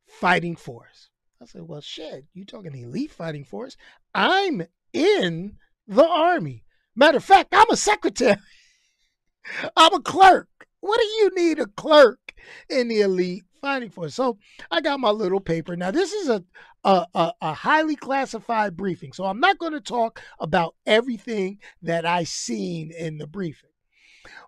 fighting 0.08 0.56
force. 0.56 1.10
I 1.42 1.46
said, 1.46 1.64
well, 1.64 1.82
shit, 1.82 2.26
you 2.34 2.46
talking 2.46 2.76
elite 2.76 3.12
fighting 3.12 3.44
force? 3.44 3.78
I'm 4.14 4.64
in 4.94 5.58
the 5.88 6.08
army. 6.08 6.64
Matter 6.96 7.18
of 7.18 7.24
fact, 7.24 7.54
I'm 7.54 7.70
a 7.70 7.78
secretary. 7.78 8.38
I'm 9.78 9.94
a 9.94 10.02
clerk. 10.02 10.50
What 10.80 11.00
do 11.00 11.06
you 11.06 11.32
need 11.36 11.60
a 11.60 11.68
clerk 11.68 12.27
in 12.70 12.88
the 12.88 13.02
elite 13.02 13.44
fighting 13.62 13.90
force? 13.90 14.16
So 14.16 14.38
I 14.72 14.82
got 14.82 15.00
my 15.00 15.10
little 15.10 15.40
paper. 15.40 15.76
Now 15.76 15.92
this 15.92 16.14
is 16.14 16.30
a 16.30 16.44
a, 16.84 17.06
a, 17.14 17.34
a 17.42 17.54
highly 17.54 17.96
classified 17.96 18.78
briefing, 18.78 19.12
so 19.12 19.26
I'm 19.26 19.40
not 19.40 19.58
going 19.58 19.74
to 19.74 19.82
talk 19.82 20.22
about 20.40 20.76
everything 20.86 21.60
that 21.82 22.06
I 22.06 22.24
seen 22.24 22.92
in 22.92 23.18
the 23.18 23.28
briefing. 23.28 23.72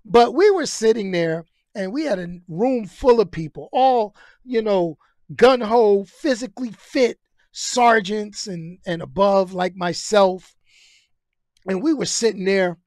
But 0.06 0.34
we 0.34 0.50
were 0.52 0.66
sitting 0.66 1.12
there, 1.12 1.46
and 1.76 1.92
we 1.92 2.04
had 2.04 2.20
a 2.20 2.40
room 2.48 2.86
full 2.86 3.20
of 3.20 3.32
people, 3.32 3.70
all 3.74 4.16
you 4.46 4.62
know, 4.62 4.98
gun 5.36 5.62
ho, 5.62 6.06
physically 6.06 6.72
fit 6.72 7.20
sergeants 7.52 8.48
and 8.48 8.80
and 8.86 9.02
above, 9.02 9.54
like 9.54 9.76
myself, 9.76 10.56
and 11.68 11.84
we 11.84 11.94
were 11.94 12.06
sitting 12.06 12.46
there 12.46 12.78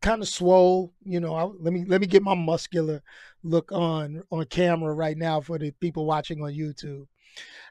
kind 0.00 0.22
of 0.22 0.28
swole. 0.28 0.92
You 1.04 1.20
know, 1.20 1.34
I, 1.34 1.44
let 1.44 1.72
me 1.72 1.84
let 1.86 2.00
me 2.00 2.06
get 2.06 2.22
my 2.22 2.34
muscular 2.34 3.02
look 3.42 3.72
on 3.72 4.22
on 4.30 4.44
camera 4.46 4.92
right 4.92 5.16
now 5.16 5.40
for 5.40 5.58
the 5.58 5.70
people 5.72 6.06
watching 6.06 6.42
on 6.42 6.52
YouTube, 6.52 7.06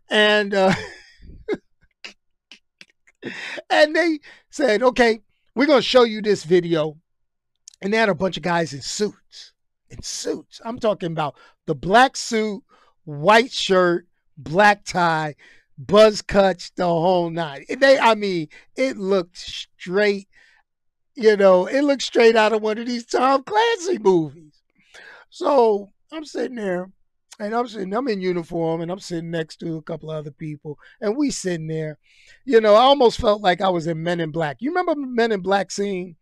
and 0.09 0.53
uh, 0.53 0.73
and 3.69 3.95
they 3.95 4.19
said, 4.49 4.83
okay, 4.83 5.21
we're 5.55 5.65
gonna 5.65 5.81
show 5.81 6.03
you 6.03 6.21
this 6.21 6.43
video, 6.43 6.97
and 7.81 7.93
they 7.93 7.97
had 7.97 8.09
a 8.09 8.15
bunch 8.15 8.37
of 8.37 8.43
guys 8.43 8.73
in 8.73 8.81
suits, 8.81 9.53
in 9.89 10.01
suits. 10.01 10.61
I'm 10.63 10.79
talking 10.79 11.11
about 11.11 11.35
the 11.65 11.75
black 11.75 12.17
suit, 12.17 12.63
white 13.05 13.51
shirt, 13.51 14.07
black 14.37 14.85
tie, 14.85 15.35
buzz 15.77 16.21
cuts, 16.21 16.71
the 16.71 16.85
whole 16.85 17.29
nine. 17.29 17.65
They, 17.69 17.99
I 17.99 18.15
mean, 18.15 18.47
it 18.75 18.97
looked 18.97 19.37
straight 19.37 20.27
you 21.19 21.35
know, 21.35 21.65
it 21.65 21.81
looks 21.81 22.05
straight 22.05 22.37
out 22.37 22.53
of 22.53 22.61
one 22.61 22.77
of 22.77 22.87
these 22.87 23.05
Tom 23.05 23.43
Clancy 23.43 23.97
movies. 23.97 24.48
So 25.29 25.91
I'm 26.11 26.25
sitting 26.25 26.55
there 26.55 26.89
and 27.39 27.55
I'm 27.55 27.67
sitting, 27.67 27.93
I'm 27.93 28.07
in 28.07 28.21
uniform 28.21 28.81
and 28.81 28.91
I'm 28.91 28.99
sitting 28.99 29.31
next 29.31 29.57
to 29.57 29.77
a 29.77 29.81
couple 29.81 30.11
of 30.11 30.17
other 30.17 30.31
people 30.31 30.77
and 31.01 31.15
we 31.15 31.31
sitting 31.31 31.67
there. 31.67 31.97
You 32.45 32.61
know, 32.61 32.75
I 32.75 32.81
almost 32.81 33.19
felt 33.19 33.41
like 33.41 33.61
I 33.61 33.69
was 33.69 33.87
in 33.87 34.03
Men 34.03 34.19
in 34.19 34.31
Black. 34.31 34.57
You 34.59 34.71
remember 34.71 34.95
Men 34.95 35.31
in 35.31 35.41
Black 35.41 35.71
scene 35.71 36.15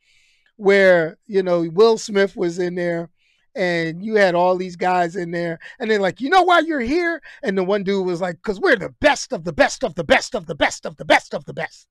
where, 0.58 1.18
you 1.26 1.44
know, 1.44 1.68
Will 1.72 1.98
Smith 1.98 2.36
was 2.36 2.60
in 2.60 2.76
there 2.76 3.10
and 3.56 4.04
you 4.06 4.16
had 4.16 4.36
all 4.36 4.56
these 4.56 4.76
guys 4.76 5.16
in 5.16 5.32
there 5.32 5.60
and 5.80 5.90
they're 5.90 6.00
like, 6.00 6.22
you 6.22 6.30
know 6.30 6.44
why 6.44 6.60
you're 6.60 6.80
here? 6.80 7.22
And 7.44 7.58
the 7.58 7.64
one 7.64 7.84
dude 7.84 8.06
was 8.06 8.22
like, 8.22 8.36
because 8.36 8.60
we're 8.60 8.76
the 8.76 8.94
best 9.02 9.34
of 9.34 9.44
the 9.44 9.54
best 9.54 9.84
of 9.84 9.96
the 9.96 10.04
best 10.04 10.36
of 10.36 10.46
the 10.46 10.56
best 10.56 10.86
of 10.86 10.98
the 10.98 11.06
best 11.06 11.34
of 11.34 11.46
the 11.46 11.54
best 11.54 11.88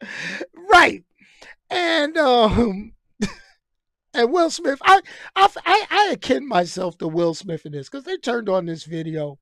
right. 0.70 1.04
And 1.70 2.16
um 2.16 2.92
and 4.16 4.32
Will 4.32 4.50
Smith, 4.50 4.78
I 4.82 5.00
I 5.34 5.48
I, 5.64 5.86
I 5.90 6.10
akin 6.12 6.48
myself 6.48 6.98
to 6.98 7.08
Will 7.08 7.34
Smith 7.34 7.66
in 7.66 7.72
this 7.72 7.88
because 7.88 8.04
they 8.04 8.16
turned 8.16 8.48
on 8.48 8.66
this 8.66 8.84
video 8.84 9.38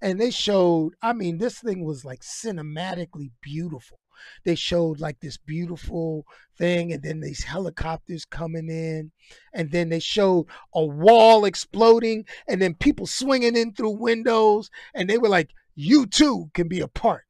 and 0.00 0.20
they 0.20 0.30
showed, 0.30 0.94
I 1.02 1.12
mean, 1.12 1.38
this 1.38 1.58
thing 1.58 1.84
was 1.84 2.04
like 2.04 2.20
cinematically 2.20 3.30
beautiful. 3.40 3.98
They 4.44 4.54
showed 4.56 5.00
like 5.00 5.20
this 5.20 5.36
beautiful 5.36 6.26
thing, 6.56 6.92
and 6.92 7.02
then 7.02 7.20
these 7.20 7.44
helicopters 7.44 8.24
coming 8.24 8.68
in, 8.68 9.12
and 9.52 9.70
then 9.70 9.90
they 9.90 10.00
showed 10.00 10.46
a 10.74 10.84
wall 10.84 11.44
exploding, 11.44 12.24
and 12.48 12.60
then 12.60 12.74
people 12.74 13.06
swinging 13.06 13.56
in 13.56 13.74
through 13.74 13.96
windows, 13.96 14.70
and 14.92 15.08
they 15.08 15.18
were 15.18 15.28
like, 15.28 15.50
You 15.76 16.04
too 16.06 16.50
can 16.52 16.66
be 16.66 16.80
a 16.80 16.88
part 16.88 17.26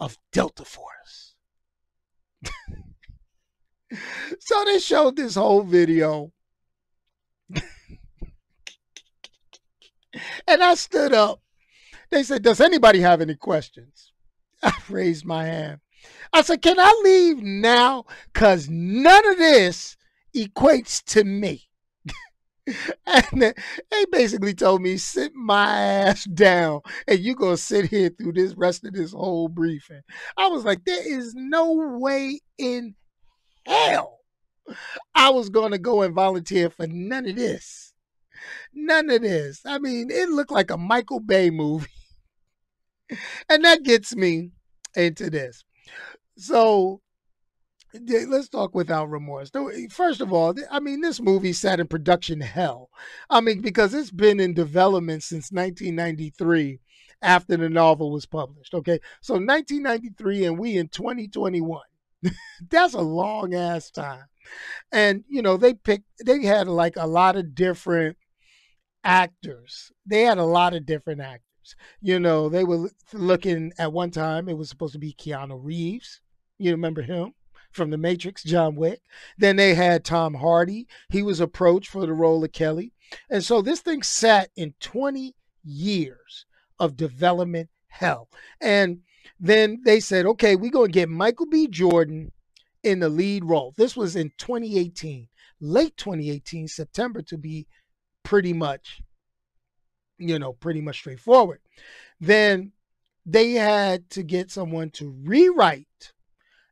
of 0.00 0.18
Delta 0.32 0.64
Force 0.64 1.33
so 4.40 4.64
they 4.64 4.78
showed 4.78 5.16
this 5.16 5.34
whole 5.34 5.62
video. 5.62 6.32
and 10.46 10.62
I 10.62 10.74
stood 10.74 11.12
up. 11.12 11.40
They 12.10 12.22
said, 12.22 12.42
Does 12.42 12.60
anybody 12.60 13.00
have 13.00 13.20
any 13.20 13.34
questions? 13.34 14.12
I 14.62 14.72
raised 14.88 15.24
my 15.24 15.44
hand. 15.44 15.80
I 16.32 16.42
said, 16.42 16.62
Can 16.62 16.78
I 16.78 17.00
leave 17.04 17.42
now? 17.42 18.04
Because 18.32 18.68
none 18.68 19.26
of 19.28 19.38
this 19.38 19.96
equates 20.34 21.02
to 21.04 21.24
me. 21.24 21.68
and 23.06 23.54
they 23.90 24.04
basically 24.10 24.54
told 24.54 24.80
me, 24.80 24.96
sit 24.96 25.34
my 25.34 25.76
ass 25.76 26.24
down 26.24 26.80
and 27.06 27.18
you're 27.18 27.34
going 27.34 27.56
to 27.56 27.62
sit 27.62 27.86
here 27.86 28.08
through 28.08 28.32
this 28.32 28.54
rest 28.54 28.84
of 28.84 28.94
this 28.94 29.12
whole 29.12 29.48
briefing. 29.48 30.00
I 30.36 30.48
was 30.48 30.64
like, 30.64 30.84
there 30.84 31.18
is 31.18 31.34
no 31.34 31.72
way 31.98 32.40
in 32.58 32.94
hell 33.66 34.14
I 35.14 35.30
was 35.30 35.48
going 35.50 35.72
to 35.72 35.78
go 35.78 36.02
and 36.02 36.14
volunteer 36.14 36.70
for 36.70 36.86
none 36.86 37.28
of 37.28 37.36
this. 37.36 37.92
None 38.72 39.10
of 39.10 39.22
this. 39.22 39.60
I 39.64 39.78
mean, 39.78 40.10
it 40.10 40.28
looked 40.28 40.50
like 40.50 40.70
a 40.70 40.76
Michael 40.76 41.20
Bay 41.20 41.50
movie. 41.50 41.86
and 43.48 43.64
that 43.64 43.82
gets 43.82 44.14
me 44.14 44.50
into 44.94 45.30
this. 45.30 45.64
So 46.36 47.00
let's 47.94 48.48
talk 48.48 48.74
without 48.74 49.10
remorse. 49.10 49.50
First 49.90 50.20
of 50.20 50.32
all, 50.32 50.54
I 50.70 50.80
mean, 50.80 51.00
this 51.00 51.20
movie 51.20 51.52
sat 51.52 51.80
in 51.80 51.86
production 51.86 52.40
hell. 52.40 52.90
I 53.30 53.40
mean, 53.40 53.60
because 53.60 53.94
it's 53.94 54.10
been 54.10 54.40
in 54.40 54.54
development 54.54 55.22
since 55.22 55.52
1993 55.52 56.80
after 57.22 57.56
the 57.56 57.70
novel 57.70 58.10
was 58.10 58.26
published. 58.26 58.74
Okay. 58.74 58.98
So 59.20 59.34
1993 59.34 60.44
and 60.44 60.58
we 60.58 60.76
in 60.76 60.88
2021. 60.88 61.80
That's 62.70 62.94
a 62.94 63.00
long 63.00 63.54
ass 63.54 63.90
time. 63.90 64.24
And, 64.92 65.24
you 65.28 65.42
know, 65.42 65.56
they 65.56 65.74
picked, 65.74 66.04
they 66.24 66.44
had 66.44 66.68
like 66.68 66.96
a 66.96 67.06
lot 67.06 67.36
of 67.36 67.54
different 67.54 68.16
actors. 69.02 69.90
They 70.06 70.22
had 70.22 70.38
a 70.38 70.44
lot 70.44 70.74
of 70.74 70.86
different 70.86 71.20
actors. 71.20 71.76
You 72.00 72.20
know, 72.20 72.48
they 72.48 72.64
were 72.64 72.90
looking 73.12 73.72
at 73.78 73.92
one 73.92 74.10
time, 74.10 74.48
it 74.48 74.58
was 74.58 74.68
supposed 74.68 74.92
to 74.92 74.98
be 74.98 75.14
Keanu 75.14 75.58
Reeves. 75.62 76.20
You 76.58 76.72
remember 76.72 77.02
him? 77.02 77.34
from 77.74 77.90
The 77.90 77.98
Matrix, 77.98 78.42
John 78.42 78.76
Wick. 78.76 79.00
Then 79.36 79.56
they 79.56 79.74
had 79.74 80.04
Tom 80.04 80.34
Hardy. 80.34 80.86
He 81.10 81.22
was 81.22 81.40
approached 81.40 81.90
for 81.90 82.06
the 82.06 82.12
role 82.12 82.42
of 82.44 82.52
Kelly. 82.52 82.92
And 83.28 83.44
so 83.44 83.60
this 83.60 83.80
thing 83.80 84.02
sat 84.02 84.50
in 84.56 84.74
20 84.80 85.34
years 85.64 86.46
of 86.78 86.96
development 86.96 87.68
hell. 87.88 88.28
And 88.60 89.00
then 89.38 89.80
they 89.84 90.00
said, 90.00 90.26
okay, 90.26 90.56
we're 90.56 90.70
going 90.70 90.88
to 90.88 90.92
get 90.92 91.08
Michael 91.08 91.46
B. 91.46 91.66
Jordan 91.68 92.32
in 92.82 93.00
the 93.00 93.08
lead 93.08 93.44
role. 93.44 93.74
This 93.76 93.96
was 93.96 94.16
in 94.16 94.32
2018, 94.38 95.28
late 95.60 95.96
2018, 95.96 96.68
September 96.68 97.22
to 97.22 97.38
be 97.38 97.66
pretty 98.22 98.52
much, 98.52 99.00
you 100.18 100.38
know, 100.38 100.52
pretty 100.52 100.80
much 100.80 100.98
straightforward. 100.98 101.60
Then 102.20 102.72
they 103.26 103.52
had 103.52 104.10
to 104.10 104.22
get 104.22 104.50
someone 104.50 104.90
to 104.90 105.16
rewrite 105.24 106.12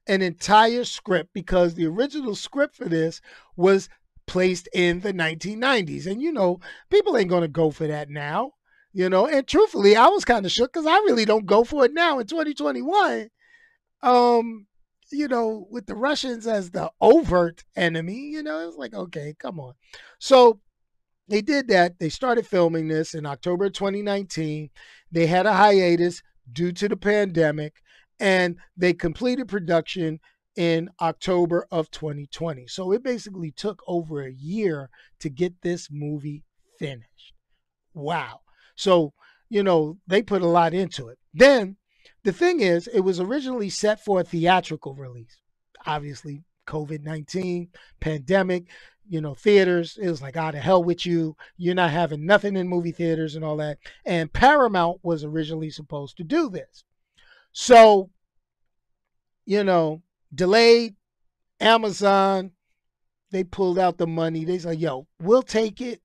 an 0.06 0.20
entire 0.20 0.84
script 0.84 1.30
because 1.32 1.74
the 1.74 1.86
original 1.86 2.34
script 2.34 2.76
for 2.76 2.86
this 2.86 3.20
was 3.56 3.88
placed 4.26 4.68
in 4.72 5.00
the 5.00 5.12
1990s. 5.12 6.06
And 6.06 6.20
you 6.20 6.32
know, 6.32 6.60
people 6.90 7.16
ain't 7.16 7.30
going 7.30 7.42
to 7.42 7.48
go 7.48 7.70
for 7.70 7.86
that 7.86 8.10
now, 8.10 8.52
you 8.92 9.08
know. 9.08 9.26
And 9.26 9.46
truthfully, 9.46 9.96
I 9.96 10.08
was 10.08 10.24
kind 10.24 10.46
of 10.46 10.52
shook 10.52 10.72
because 10.72 10.86
I 10.86 10.96
really 10.98 11.24
don't 11.24 11.46
go 11.46 11.64
for 11.64 11.84
it 11.84 11.94
now 11.94 12.18
in 12.18 12.26
2021. 12.26 13.30
Um, 14.02 14.66
you 15.10 15.28
know, 15.28 15.66
with 15.70 15.86
the 15.86 15.94
Russians 15.94 16.46
as 16.46 16.70
the 16.70 16.90
overt 17.00 17.64
enemy, 17.76 18.30
you 18.30 18.42
know, 18.42 18.60
it 18.60 18.66
was 18.66 18.76
like, 18.76 18.94
okay, 18.94 19.34
come 19.38 19.60
on. 19.60 19.74
So 20.18 20.60
they 21.28 21.42
did 21.42 21.68
that. 21.68 21.98
They 21.98 22.08
started 22.08 22.46
filming 22.46 22.88
this 22.88 23.14
in 23.14 23.26
October 23.26 23.70
2019. 23.70 24.70
They 25.10 25.26
had 25.26 25.46
a 25.46 25.52
hiatus 25.52 26.22
due 26.50 26.72
to 26.72 26.88
the 26.88 26.96
pandemic 26.96 27.82
and 28.18 28.56
they 28.76 28.92
completed 28.92 29.48
production 29.48 30.20
in 30.56 30.90
October 31.00 31.66
of 31.70 31.90
2020. 31.90 32.66
So 32.66 32.92
it 32.92 33.02
basically 33.02 33.50
took 33.50 33.82
over 33.86 34.22
a 34.22 34.32
year 34.32 34.90
to 35.20 35.30
get 35.30 35.62
this 35.62 35.88
movie 35.90 36.42
finished. 36.78 37.34
Wow. 37.94 38.40
So, 38.74 39.12
you 39.48 39.62
know, 39.62 39.98
they 40.06 40.22
put 40.22 40.42
a 40.42 40.46
lot 40.46 40.74
into 40.74 41.08
it. 41.08 41.18
Then 41.34 41.76
the 42.24 42.32
thing 42.32 42.60
is, 42.60 42.86
it 42.88 43.00
was 43.00 43.20
originally 43.20 43.70
set 43.70 44.04
for 44.04 44.20
a 44.20 44.24
theatrical 44.24 44.94
release. 44.94 45.38
Obviously, 45.86 46.44
COVID 46.66 47.02
19, 47.02 47.68
pandemic, 48.00 48.68
you 49.08 49.20
know, 49.20 49.34
theaters. 49.34 49.98
It 50.00 50.08
was 50.08 50.22
like, 50.22 50.36
out 50.36 50.54
ah, 50.54 50.58
of 50.58 50.64
hell 50.64 50.84
with 50.84 51.04
you. 51.04 51.36
You're 51.56 51.74
not 51.74 51.90
having 51.90 52.24
nothing 52.24 52.56
in 52.56 52.68
movie 52.68 52.92
theaters 52.92 53.34
and 53.34 53.44
all 53.44 53.56
that. 53.56 53.78
And 54.04 54.32
Paramount 54.32 55.00
was 55.02 55.24
originally 55.24 55.70
supposed 55.70 56.16
to 56.18 56.24
do 56.24 56.48
this. 56.48 56.84
So, 57.52 58.10
you 59.44 59.64
know, 59.64 60.02
delayed 60.34 60.94
Amazon, 61.60 62.52
they 63.30 63.44
pulled 63.44 63.78
out 63.78 63.98
the 63.98 64.06
money. 64.06 64.44
They 64.44 64.58
said, 64.58 64.78
yo, 64.78 65.06
we'll 65.20 65.42
take 65.42 65.80
it. 65.80 66.01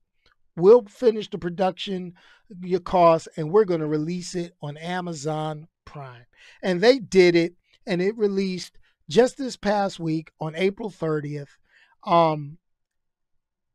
We'll 0.58 0.84
finish 0.84 1.30
the 1.30 1.38
production, 1.38 2.14
your 2.62 2.80
cost, 2.80 3.28
and 3.36 3.50
we're 3.50 3.64
going 3.64 3.80
to 3.80 3.86
release 3.86 4.34
it 4.34 4.54
on 4.60 4.76
Amazon 4.76 5.68
Prime. 5.84 6.26
And 6.62 6.80
they 6.80 6.98
did 6.98 7.34
it, 7.36 7.54
and 7.86 8.02
it 8.02 8.16
released 8.16 8.78
just 9.08 9.38
this 9.38 9.56
past 9.56 9.98
week 9.98 10.32
on 10.40 10.54
April 10.56 10.90
30th. 10.90 11.56
Um, 12.04 12.58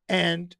and 0.10 0.56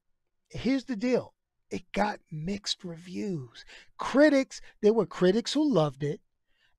here's 0.50 0.86
the 0.86 0.96
deal 0.96 1.34
it 1.70 1.92
got 1.92 2.20
mixed 2.32 2.84
reviews. 2.84 3.66
Critics, 3.98 4.62
there 4.82 4.94
were 4.94 5.06
critics 5.06 5.54
who 5.54 5.74
loved 5.74 6.04
it, 6.04 6.22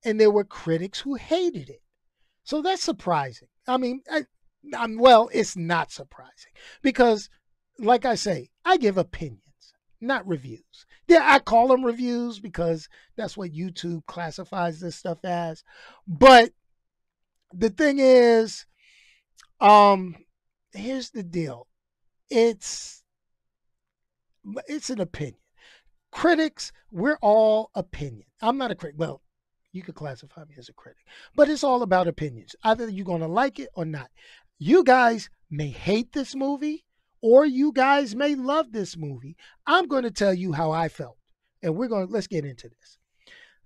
and 0.03 0.19
there 0.19 0.31
were 0.31 0.45
critics 0.45 1.01
who 1.01 1.15
hated 1.15 1.69
it. 1.69 1.81
So 2.43 2.61
that's 2.61 2.83
surprising. 2.83 3.49
I 3.67 3.77
mean, 3.77 4.01
I, 4.09 4.25
I'm, 4.73 4.97
well, 4.97 5.29
it's 5.33 5.57
not 5.57 5.91
surprising 5.91 6.51
because, 6.81 7.29
like 7.79 8.05
I 8.05 8.15
say, 8.15 8.49
I 8.63 8.77
give 8.77 8.97
opinions, 8.97 9.73
not 10.01 10.27
reviews. 10.27 10.85
Yeah, 11.07 11.21
I 11.23 11.39
call 11.39 11.67
them 11.67 11.85
reviews 11.85 12.39
because 12.39 12.89
that's 13.15 13.37
what 13.37 13.51
YouTube 13.51 14.05
classifies 14.05 14.79
this 14.79 14.95
stuff 14.95 15.23
as. 15.23 15.63
But 16.07 16.51
the 17.53 17.69
thing 17.69 17.99
is, 17.99 18.65
Um, 19.59 20.15
here's 20.73 21.11
the 21.11 21.23
deal. 21.23 21.67
It's 22.29 23.03
it's 24.67 24.89
an 24.89 24.99
opinion. 24.99 25.39
Critics, 26.11 26.71
we're 26.91 27.17
all 27.21 27.71
opinion. 27.73 28.27
I'm 28.41 28.57
not 28.57 28.71
a 28.71 28.75
critic. 28.75 28.99
Well, 28.99 29.21
you 29.71 29.81
could 29.81 29.95
classify 29.95 30.43
me 30.45 30.55
as 30.57 30.69
a 30.69 30.73
critic, 30.73 31.03
but 31.35 31.49
it's 31.49 31.63
all 31.63 31.81
about 31.83 32.07
opinions. 32.07 32.55
Either 32.63 32.89
you're 32.89 33.05
to 33.19 33.27
like 33.27 33.59
it 33.59 33.69
or 33.75 33.85
not. 33.85 34.09
You 34.57 34.83
guys 34.83 35.29
may 35.49 35.69
hate 35.69 36.11
this 36.13 36.35
movie 36.35 36.85
or 37.25 37.43
you 37.43 37.71
guys 37.71 38.15
may 38.15 38.35
love 38.35 38.71
this 38.71 38.95
movie. 38.95 39.35
I'm 39.65 39.87
going 39.87 40.03
to 40.03 40.11
tell 40.11 40.31
you 40.31 40.53
how 40.53 40.69
I 40.69 40.89
felt. 40.89 41.17
And 41.63 41.75
we're 41.75 41.87
going 41.87 42.05
to 42.05 42.13
let's 42.13 42.27
get 42.27 42.45
into 42.45 42.69
this. 42.69 42.99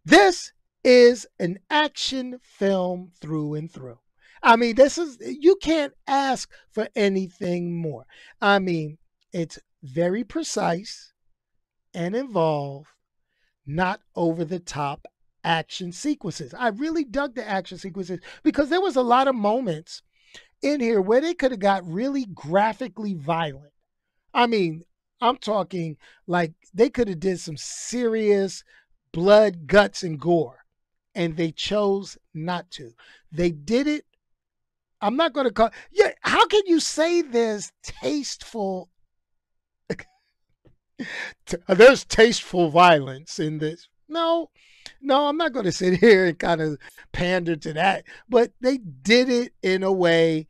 This 0.06 0.54
is 0.82 1.28
an 1.42 1.60
action 1.70 2.40
film 2.42 3.12
through 3.20 3.56
and 3.56 3.70
through. 3.70 4.00
I 4.42 4.56
mean, 4.56 4.76
this 4.76 4.98
is 4.98 5.18
you 5.20 5.58
can't 5.58 5.92
ask 6.08 6.50
for 6.72 6.88
anything 6.96 7.76
more. 7.82 8.06
I 8.42 8.60
mean, 8.60 8.98
it's 9.34 9.60
very 9.84 10.24
precise 10.24 11.12
and 11.94 12.16
involved, 12.16 12.88
not 13.66 14.00
over 14.16 14.46
the 14.46 14.62
top 14.62 15.06
action 15.44 15.92
sequences. 15.92 16.54
I 16.54 16.70
really 16.70 17.04
dug 17.04 17.36
the 17.36 17.46
action 17.46 17.78
sequences 17.78 18.22
because 18.42 18.70
there 18.70 18.80
was 18.80 18.96
a 18.96 19.02
lot 19.02 19.28
of 19.28 19.36
moments 19.36 20.02
in 20.62 20.80
here 20.80 21.02
where 21.02 21.22
they 21.22 21.34
could 21.34 21.52
have 21.52 21.60
got 21.60 21.88
really 21.88 22.26
graphically 22.26 23.14
violent. 23.14 23.74
I 24.34 24.48
mean, 24.48 24.84
I'm 25.22 25.38
talking 25.38 25.98
like 26.28 26.54
they 26.74 26.90
could 26.90 27.08
have 27.08 27.20
did 27.20 27.40
some 27.40 27.58
serious 27.58 28.64
blood, 29.12 29.68
guts, 29.68 30.04
and 30.04 30.20
gore, 30.20 30.66
and 31.16 31.36
they 31.36 31.52
chose 31.52 32.18
not 32.34 32.70
to. 32.72 32.92
They 33.32 33.52
did 33.52 33.88
it. 33.88 34.06
I'm 35.02 35.16
not 35.16 35.34
going 35.34 35.48
to 35.48 35.54
call. 35.54 35.72
Yeah, 35.92 36.12
how 36.22 36.46
can 36.48 36.62
you 36.66 36.80
say 36.80 37.22
there's 37.22 37.72
tasteful? 37.84 38.90
there's 41.68 42.06
tasteful 42.06 42.70
violence 42.70 43.40
in 43.40 43.60
this. 43.60 43.88
No, 44.08 44.50
no, 45.02 45.28
I'm 45.28 45.38
not 45.38 45.54
going 45.54 45.66
to 45.66 45.72
sit 45.72 45.94
here 46.00 46.26
and 46.26 46.38
kind 46.38 46.62
of 46.62 46.78
pander 47.12 47.56
to 47.56 47.74
that, 47.74 48.06
but 48.28 48.52
they 48.62 48.78
did 48.78 49.30
it 49.30 49.54
in 49.62 49.84
a 49.84 49.92
way. 49.92 50.48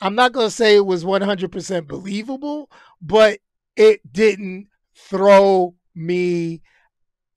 I'm 0.00 0.14
not 0.14 0.32
going 0.32 0.48
to 0.48 0.54
say 0.54 0.76
it 0.76 0.86
was 0.86 1.04
100% 1.04 1.86
believable, 1.86 2.70
but 3.00 3.38
it 3.76 4.00
didn't 4.12 4.68
throw 4.96 5.74
me, 5.94 6.62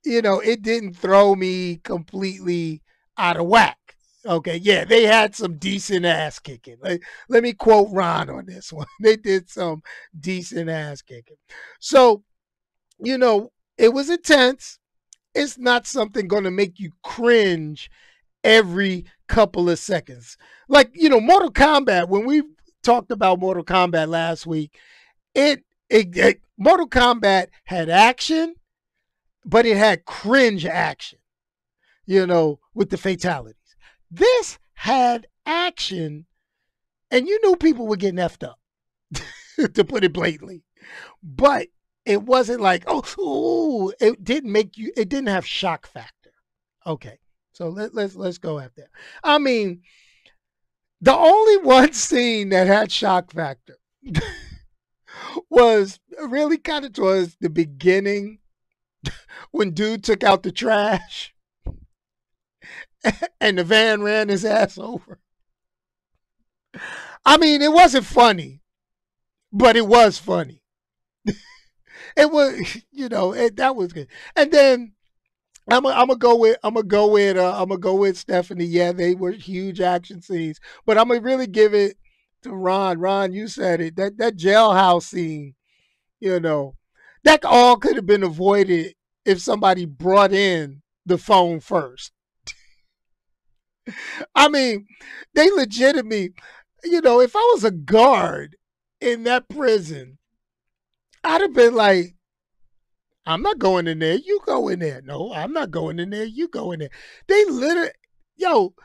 you 0.03 0.21
know, 0.21 0.39
it 0.39 0.61
didn't 0.61 0.95
throw 0.95 1.35
me 1.35 1.77
completely 1.77 2.81
out 3.17 3.37
of 3.37 3.45
whack. 3.45 3.77
Okay, 4.25 4.57
yeah, 4.57 4.85
they 4.85 5.03
had 5.03 5.35
some 5.35 5.57
decent 5.57 6.03
ass 6.03 6.39
kicking. 6.39 6.77
Like, 6.81 7.03
let 7.29 7.43
me 7.43 7.53
quote 7.53 7.89
Ron 7.91 8.29
on 8.31 8.47
this 8.47 8.73
one. 8.73 8.87
They 9.01 9.17
did 9.17 9.49
some 9.49 9.83
decent 10.19 10.67
ass 10.67 11.03
kicking. 11.03 11.37
So, 11.79 12.23
you 12.97 13.19
know, 13.19 13.51
it 13.77 13.93
was 13.93 14.09
intense 14.09 14.79
it's 15.35 15.57
not 15.57 15.85
something 15.85 16.27
going 16.27 16.45
to 16.45 16.51
make 16.51 16.79
you 16.79 16.91
cringe 17.03 17.91
every 18.43 19.05
couple 19.27 19.69
of 19.69 19.77
seconds. 19.77 20.37
Like, 20.69 20.91
you 20.93 21.09
know, 21.09 21.19
Mortal 21.19 21.51
Kombat, 21.51 22.07
when 22.07 22.25
we 22.25 22.41
talked 22.83 23.11
about 23.11 23.39
Mortal 23.39 23.63
Kombat 23.63 24.07
last 24.07 24.47
week, 24.47 24.77
it, 25.33 25.63
it, 25.89 26.15
it 26.17 26.41
Mortal 26.57 26.87
Kombat 26.87 27.47
had 27.65 27.89
action, 27.89 28.55
but 29.43 29.65
it 29.65 29.77
had 29.77 30.05
cringe 30.05 30.65
action, 30.65 31.19
you 32.05 32.25
know, 32.25 32.59
with 32.73 32.89
the 32.89 32.97
fatalities. 32.97 33.55
This 34.09 34.57
had 34.73 35.27
action, 35.45 36.25
and 37.11 37.27
you 37.27 37.39
knew 37.43 37.55
people 37.57 37.87
were 37.87 37.97
getting 37.97 38.19
effed 38.19 38.47
up, 38.47 38.59
to 39.73 39.83
put 39.83 40.03
it 40.05 40.13
blatantly. 40.13 40.63
But 41.21 41.67
it 42.05 42.23
wasn't 42.23 42.61
like 42.61 42.83
oh 42.87 43.03
ooh, 43.19 43.93
it 43.99 44.23
didn't 44.23 44.51
make 44.51 44.77
you 44.77 44.91
it 44.95 45.09
didn't 45.09 45.29
have 45.29 45.45
shock 45.45 45.87
factor. 45.87 46.31
Okay 46.85 47.19
so 47.55 47.69
let, 47.69 47.95
let's 47.95 48.15
let's 48.15 48.37
go 48.37 48.59
at 48.59 48.75
that. 48.75 48.89
I 49.23 49.39
mean 49.39 49.81
the 50.99 51.15
only 51.15 51.57
one 51.57 51.93
scene 51.93 52.49
that 52.49 52.67
had 52.67 52.91
shock 52.91 53.31
factor 53.31 53.77
was 55.49 55.99
really 56.27 56.57
kind 56.57 56.83
of 56.83 56.91
towards 56.91 57.37
the 57.39 57.49
beginning 57.49 58.39
when 59.51 59.71
dude 59.71 60.03
took 60.03 60.21
out 60.21 60.43
the 60.43 60.51
trash 60.51 61.33
and 63.39 63.57
the 63.57 63.63
van 63.63 64.01
ran 64.01 64.27
his 64.27 64.43
ass 64.43 64.77
over. 64.77 65.19
I 67.25 67.37
mean 67.37 67.61
it 67.61 67.71
wasn't 67.71 68.05
funny 68.05 68.61
but 69.53 69.77
it 69.77 69.87
was 69.87 70.17
funny 70.17 70.61
it 72.15 72.31
was, 72.31 72.77
you 72.91 73.09
know, 73.09 73.33
it, 73.33 73.57
that 73.57 73.75
was 73.75 73.93
good. 73.93 74.07
And 74.35 74.51
then 74.51 74.93
I'm 75.67 75.83
gonna 75.83 76.15
go 76.15 76.35
with 76.35 76.57
I'm 76.63 76.75
gonna 76.75 76.85
go 76.85 77.07
with 77.07 77.37
uh, 77.37 77.59
I'm 77.59 77.69
gonna 77.69 77.79
go 77.79 77.95
with 77.95 78.17
Stephanie. 78.17 78.65
Yeah, 78.65 78.91
they 78.91 79.15
were 79.15 79.31
huge 79.31 79.81
action 79.81 80.21
scenes, 80.21 80.59
but 80.85 80.97
I'm 80.97 81.07
gonna 81.07 81.21
really 81.21 81.47
give 81.47 81.73
it 81.73 81.97
to 82.43 82.51
Ron. 82.51 82.99
Ron, 82.99 83.33
you 83.33 83.47
said 83.47 83.81
it. 83.81 83.95
That 83.95 84.17
that 84.17 84.37
jailhouse 84.37 85.03
scene, 85.03 85.55
you 86.19 86.39
know, 86.39 86.75
that 87.23 87.43
all 87.43 87.77
could 87.77 87.95
have 87.95 88.05
been 88.05 88.23
avoided 88.23 88.93
if 89.25 89.41
somebody 89.41 89.85
brought 89.85 90.31
in 90.31 90.83
the 91.03 91.17
phone 91.17 91.59
first. 91.59 92.11
I 94.35 94.49
mean, 94.49 94.85
they 95.33 95.49
legitimately, 95.49 96.33
you 96.83 97.01
know, 97.01 97.21
if 97.21 97.35
I 97.35 97.51
was 97.53 97.63
a 97.63 97.71
guard 97.71 98.55
in 99.01 99.23
that 99.23 99.49
prison 99.49 100.19
I'd 101.25 101.41
have 101.41 101.53
been 101.53 101.73
like, 101.73 102.15
I'm 103.25 103.41
not 103.41 103.57
going 103.57 103.87
in 103.87 103.99
there. 103.99 104.15
You 104.15 104.39
go 104.45 104.67
in 104.67 104.79
there. 104.79 105.01
No, 105.01 105.33
I'm 105.33 105.51
not 105.51 105.71
going 105.71 105.99
in 105.99 106.11
there. 106.11 106.25
You 106.25 106.47
go 106.47 106.71
in 106.71 106.79
there. 106.79 106.91
They 107.27 107.43
literally, 107.45 107.89
yo, 108.35 108.75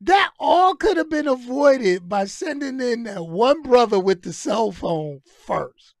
that 0.00 0.32
all 0.38 0.74
could 0.74 0.96
have 0.96 1.10
been 1.10 1.28
avoided 1.28 2.08
by 2.08 2.24
sending 2.24 2.80
in 2.80 3.02
that 3.04 3.26
one 3.26 3.62
brother 3.62 4.00
with 4.00 4.22
the 4.22 4.32
cell 4.32 4.72
phone 4.72 5.20
first. 5.46 5.94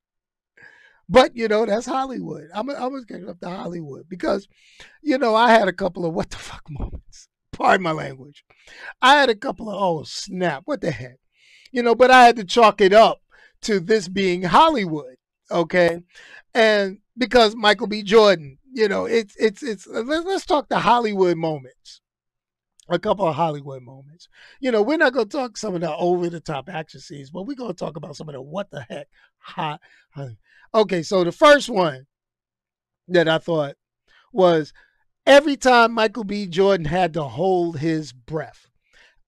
But 1.08 1.36
you 1.36 1.46
know, 1.48 1.66
that's 1.66 1.86
Hollywood. 1.86 2.48
I'm 2.54 2.68
I'm 2.70 2.94
just 2.94 3.08
getting 3.08 3.28
up 3.28 3.40
to 3.40 3.50
Hollywood 3.50 4.08
because, 4.08 4.48
you 5.02 5.18
know, 5.18 5.34
I 5.34 5.50
had 5.50 5.68
a 5.68 5.72
couple 5.72 6.04
of 6.04 6.14
what 6.14 6.30
the 6.30 6.38
fuck 6.38 6.62
moments. 6.70 7.28
Pardon 7.52 7.84
my 7.84 7.92
language. 7.92 8.44
I 9.00 9.16
had 9.16 9.28
a 9.28 9.34
couple 9.34 9.70
of 9.70 9.76
oh 9.78 10.02
snap, 10.04 10.62
what 10.64 10.80
the 10.80 10.90
heck, 10.90 11.18
you 11.70 11.82
know. 11.82 11.94
But 11.94 12.10
I 12.10 12.24
had 12.24 12.36
to 12.36 12.44
chalk 12.44 12.80
it 12.80 12.92
up 12.92 13.20
to 13.62 13.80
this 13.80 14.08
being 14.08 14.42
Hollywood, 14.42 15.16
okay? 15.50 16.00
And 16.54 16.98
because 17.16 17.54
Michael 17.56 17.86
B. 17.86 18.02
Jordan, 18.02 18.58
you 18.72 18.88
know, 18.88 19.06
it's 19.06 19.34
it's 19.36 19.62
it's 19.62 19.86
uh, 19.86 20.02
let's 20.02 20.46
talk 20.46 20.68
the 20.68 20.80
Hollywood 20.80 21.36
moments. 21.36 22.00
A 22.88 22.98
couple 23.00 23.26
of 23.26 23.34
Hollywood 23.34 23.82
moments. 23.82 24.28
You 24.60 24.70
know, 24.70 24.80
we're 24.80 24.98
not 24.98 25.12
going 25.12 25.28
to 25.28 25.36
talk 25.36 25.56
some 25.56 25.74
of 25.74 25.80
the 25.80 25.92
over 25.96 26.30
the 26.30 26.38
top 26.38 26.68
action 26.68 27.00
scenes, 27.00 27.30
but 27.30 27.42
we're 27.42 27.56
going 27.56 27.72
to 27.72 27.76
talk 27.76 27.96
about 27.96 28.14
some 28.14 28.28
of 28.28 28.34
the 28.34 28.40
what 28.40 28.70
the 28.70 28.86
heck 28.88 29.08
hot. 29.38 29.80
Okay, 30.74 31.02
so 31.02 31.24
the 31.24 31.32
first 31.32 31.68
one 31.68 32.06
that 33.08 33.28
I 33.28 33.38
thought 33.38 33.76
was 34.32 34.72
every 35.26 35.56
time 35.56 35.92
Michael 35.92 36.24
B. 36.24 36.46
Jordan 36.46 36.86
had 36.86 37.14
to 37.14 37.24
hold 37.24 37.78
his 37.78 38.12
breath. 38.12 38.65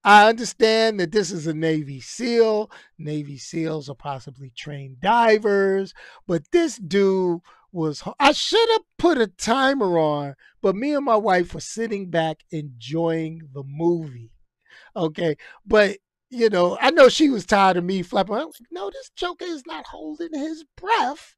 I 0.03 0.29
understand 0.29 0.99
that 0.99 1.11
this 1.11 1.31
is 1.31 1.45
a 1.45 1.53
Navy 1.53 1.99
SEAL. 1.99 2.71
Navy 2.97 3.37
SEALs 3.37 3.89
are 3.89 3.95
possibly 3.95 4.51
trained 4.55 5.01
divers, 5.01 5.93
but 6.25 6.51
this 6.51 6.77
dude 6.77 7.41
was. 7.71 8.01
I 8.19 8.31
should 8.31 8.69
have 8.71 8.83
put 8.97 9.17
a 9.17 9.27
timer 9.27 9.99
on, 9.99 10.35
but 10.61 10.75
me 10.75 10.93
and 10.93 11.05
my 11.05 11.17
wife 11.17 11.53
were 11.53 11.59
sitting 11.59 12.09
back 12.09 12.39
enjoying 12.49 13.41
the 13.53 13.63
movie. 13.65 14.31
Okay, 14.95 15.35
but 15.65 15.97
you 16.29 16.49
know, 16.49 16.77
I 16.79 16.91
know 16.91 17.09
she 17.09 17.29
was 17.29 17.45
tired 17.45 17.77
of 17.77 17.83
me 17.83 18.01
flapping. 18.01 18.35
I 18.35 18.45
was 18.45 18.59
like, 18.59 18.69
no, 18.71 18.89
this 18.89 19.09
Joker 19.15 19.45
is 19.45 19.63
not 19.65 19.87
holding 19.87 20.33
his 20.33 20.63
breath 20.77 21.35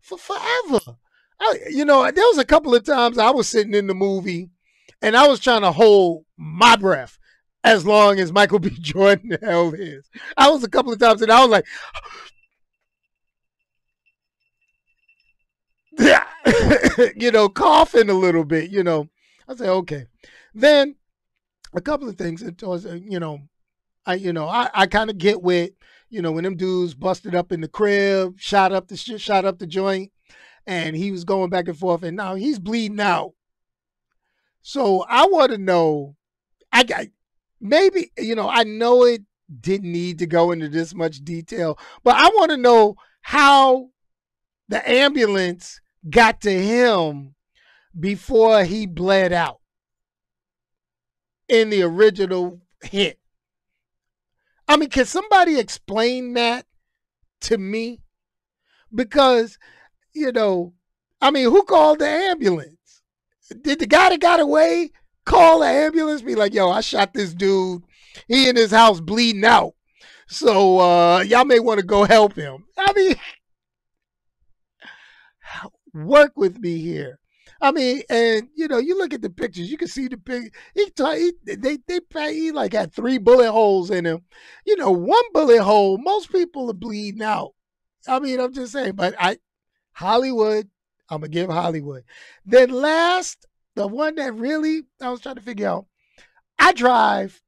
for 0.00 0.18
forever. 0.18 0.98
I, 1.40 1.58
you 1.70 1.84
know, 1.84 2.10
there 2.10 2.24
was 2.24 2.38
a 2.38 2.44
couple 2.44 2.74
of 2.74 2.84
times 2.84 3.18
I 3.18 3.30
was 3.30 3.48
sitting 3.48 3.74
in 3.74 3.88
the 3.88 3.94
movie 3.94 4.50
and 5.02 5.16
I 5.16 5.26
was 5.26 5.40
trying 5.40 5.62
to 5.62 5.72
hold 5.72 6.24
my 6.36 6.76
breath 6.76 7.18
as 7.66 7.84
long 7.84 8.20
as 8.20 8.32
Michael 8.32 8.60
B. 8.60 8.70
Jordan 8.80 9.36
held 9.42 9.76
his. 9.76 10.08
I 10.36 10.48
was 10.48 10.62
a 10.62 10.70
couple 10.70 10.92
of 10.92 11.00
times 11.00 11.20
and 11.20 11.32
I 11.32 11.44
was 11.44 11.50
like, 11.50 11.66
you 17.16 17.32
know, 17.32 17.48
coughing 17.48 18.08
a 18.08 18.14
little 18.14 18.44
bit, 18.44 18.70
you 18.70 18.84
know. 18.84 19.08
I 19.48 19.56
said, 19.56 19.68
okay. 19.68 20.06
Then 20.54 20.94
a 21.74 21.80
couple 21.80 22.08
of 22.08 22.16
things. 22.16 22.44
Was, 22.62 22.86
uh, 22.86 22.98
you 23.02 23.18
know, 23.18 23.40
I, 24.06 24.14
you 24.14 24.32
know, 24.32 24.46
I, 24.46 24.70
I 24.72 24.86
kind 24.86 25.10
of 25.10 25.18
get 25.18 25.42
with, 25.42 25.70
you 26.08 26.22
know, 26.22 26.30
when 26.30 26.44
them 26.44 26.56
dudes 26.56 26.94
busted 26.94 27.34
up 27.34 27.50
in 27.50 27.60
the 27.62 27.68
crib, 27.68 28.38
shot 28.38 28.70
up 28.70 28.86
the 28.86 28.96
shot 28.96 29.44
up 29.44 29.58
the 29.58 29.66
joint, 29.66 30.12
and 30.68 30.94
he 30.94 31.10
was 31.10 31.24
going 31.24 31.50
back 31.50 31.66
and 31.66 31.76
forth, 31.76 32.04
and 32.04 32.16
now 32.16 32.36
he's 32.36 32.60
bleeding 32.60 33.00
out. 33.00 33.32
So 34.62 35.04
I 35.08 35.26
want 35.26 35.50
to 35.50 35.58
know, 35.58 36.14
I 36.72 36.84
got 36.84 37.06
maybe 37.68 38.10
you 38.18 38.34
know 38.34 38.48
I 38.48 38.64
know 38.64 39.04
it 39.04 39.22
didn't 39.60 39.92
need 39.92 40.18
to 40.18 40.26
go 40.26 40.52
into 40.52 40.68
this 40.68 40.94
much 40.94 41.24
detail, 41.24 41.78
but 42.02 42.16
I 42.16 42.28
want 42.28 42.50
to 42.50 42.56
know 42.56 42.96
how 43.22 43.90
the 44.68 44.88
ambulance 44.88 45.80
got 46.08 46.40
to 46.42 46.50
him 46.50 47.34
before 47.98 48.64
he 48.64 48.86
bled 48.86 49.32
out 49.32 49.60
in 51.48 51.70
the 51.70 51.82
original 51.82 52.60
hit. 52.82 53.18
I 54.68 54.76
mean, 54.76 54.90
can 54.90 55.04
somebody 55.04 55.58
explain 55.58 56.34
that 56.34 56.66
to 57.42 57.56
me? 57.56 58.00
Because, 58.92 59.58
you 60.12 60.32
know, 60.32 60.74
I 61.20 61.30
mean, 61.30 61.44
who 61.44 61.62
called 61.62 62.00
the 62.00 62.08
ambulance? 62.08 63.02
Did 63.62 63.78
the 63.78 63.86
guy 63.86 64.10
that 64.10 64.20
got 64.20 64.40
away 64.40 64.90
call 65.26 65.60
the 65.60 65.66
ambulance? 65.66 66.22
Be 66.22 66.34
like, 66.34 66.54
yo, 66.54 66.70
I 66.70 66.80
shot 66.80 67.12
this 67.12 67.34
dude. 67.34 67.82
He 68.28 68.48
in 68.48 68.56
his 68.56 68.70
house 68.70 69.00
bleeding 69.00 69.44
out. 69.44 69.74
So 70.28 70.80
uh 70.80 71.20
y'all 71.20 71.44
may 71.44 71.60
want 71.60 71.80
to 71.80 71.86
go 71.86 72.04
help 72.04 72.34
him. 72.34 72.64
I 72.78 72.92
mean, 72.94 73.14
work 75.92 76.32
with 76.36 76.58
me 76.58 76.78
here. 76.78 77.18
I 77.60 77.72
mean, 77.72 78.02
and 78.10 78.48
you 78.54 78.68
know, 78.68 78.78
you 78.78 78.98
look 78.98 79.14
at 79.14 79.22
the 79.22 79.30
pictures, 79.30 79.70
you 79.70 79.78
can 79.78 79.88
see 79.88 80.08
the 80.08 80.18
picture. 80.18 80.50
He, 80.74 80.90
he 80.96 81.32
they 81.56 81.78
they 81.86 82.32
he 82.32 82.52
like 82.52 82.72
had 82.72 82.92
three 82.92 83.18
bullet 83.18 83.50
holes 83.50 83.90
in 83.90 84.04
him. 84.04 84.22
You 84.66 84.76
know, 84.76 84.90
one 84.90 85.22
bullet 85.32 85.62
hole, 85.62 85.98
most 85.98 86.30
people 86.30 86.70
are 86.70 86.74
bleeding 86.74 87.22
out. 87.22 87.54
I 88.06 88.18
mean, 88.20 88.40
I'm 88.40 88.52
just 88.52 88.72
saying, 88.72 88.92
but 88.92 89.14
I 89.18 89.38
Hollywood, 89.92 90.68
I'm 91.08 91.20
gonna 91.20 91.28
give 91.28 91.48
Hollywood. 91.48 92.04
Then 92.44 92.70
last, 92.70 93.45
the 93.76 93.86
one 93.86 94.16
that 94.16 94.34
really 94.34 94.82
I 95.00 95.10
was 95.10 95.20
trying 95.20 95.36
to 95.36 95.42
figure 95.42 95.68
out. 95.68 95.86
I 96.58 96.72
drive 96.72 97.40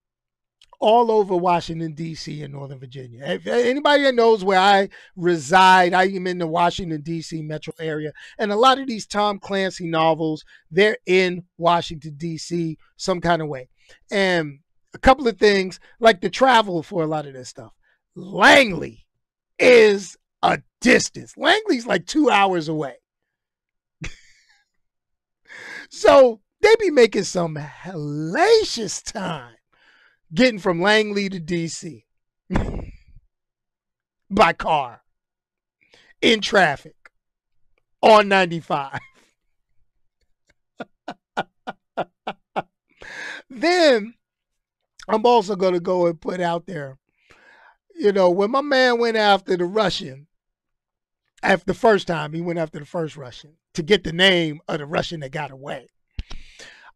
all 0.80 1.10
over 1.10 1.34
Washington, 1.34 1.92
D.C. 1.92 2.42
and 2.42 2.52
Northern 2.52 2.78
Virginia. 2.78 3.24
If 3.24 3.46
uh, 3.46 3.50
anybody 3.50 4.04
that 4.04 4.14
knows 4.14 4.44
where 4.44 4.60
I 4.60 4.90
reside, 5.16 5.92
I 5.92 6.04
am 6.04 6.26
in 6.26 6.38
the 6.38 6.46
Washington, 6.46 7.00
D.C. 7.00 7.42
metro 7.42 7.74
area. 7.80 8.12
And 8.38 8.52
a 8.52 8.56
lot 8.56 8.78
of 8.78 8.86
these 8.86 9.06
Tom 9.06 9.40
Clancy 9.40 9.88
novels, 9.88 10.44
they're 10.70 10.98
in 11.06 11.44
Washington, 11.56 12.14
D.C. 12.16 12.78
some 12.96 13.20
kind 13.20 13.42
of 13.42 13.48
way. 13.48 13.68
And 14.10 14.60
a 14.94 14.98
couple 14.98 15.26
of 15.26 15.38
things, 15.38 15.80
like 15.98 16.20
the 16.20 16.30
travel 16.30 16.82
for 16.82 17.02
a 17.02 17.08
lot 17.08 17.26
of 17.26 17.32
this 17.32 17.48
stuff. 17.48 17.72
Langley 18.14 19.06
is 19.58 20.16
a 20.42 20.60
distance. 20.80 21.34
Langley's 21.36 21.86
like 21.86 22.06
two 22.06 22.30
hours 22.30 22.68
away. 22.68 22.96
So 25.90 26.40
they 26.60 26.74
be 26.80 26.90
making 26.90 27.24
some 27.24 27.56
hellacious 27.56 29.02
time 29.02 29.54
getting 30.34 30.58
from 30.58 30.82
Langley 30.82 31.28
to 31.28 31.40
DC 31.40 32.04
by 34.30 34.52
car 34.52 35.02
in 36.20 36.40
traffic 36.40 36.94
on 38.02 38.28
95. 38.28 38.98
then 43.50 44.14
I'm 45.08 45.24
also 45.24 45.56
going 45.56 45.74
to 45.74 45.80
go 45.80 46.06
and 46.06 46.20
put 46.20 46.40
out 46.40 46.66
there, 46.66 46.98
you 47.94 48.12
know, 48.12 48.30
when 48.30 48.50
my 48.50 48.60
man 48.60 48.98
went 48.98 49.16
after 49.16 49.56
the 49.56 49.64
Russian, 49.64 50.26
after 51.42 51.66
the 51.66 51.74
first 51.74 52.06
time, 52.06 52.32
he 52.32 52.40
went 52.40 52.58
after 52.58 52.78
the 52.78 52.84
first 52.84 53.16
Russian 53.16 53.56
to 53.74 53.82
get 53.82 54.04
the 54.04 54.12
name 54.12 54.60
of 54.68 54.78
the 54.78 54.86
Russian 54.86 55.20
that 55.20 55.32
got 55.32 55.50
away. 55.50 55.88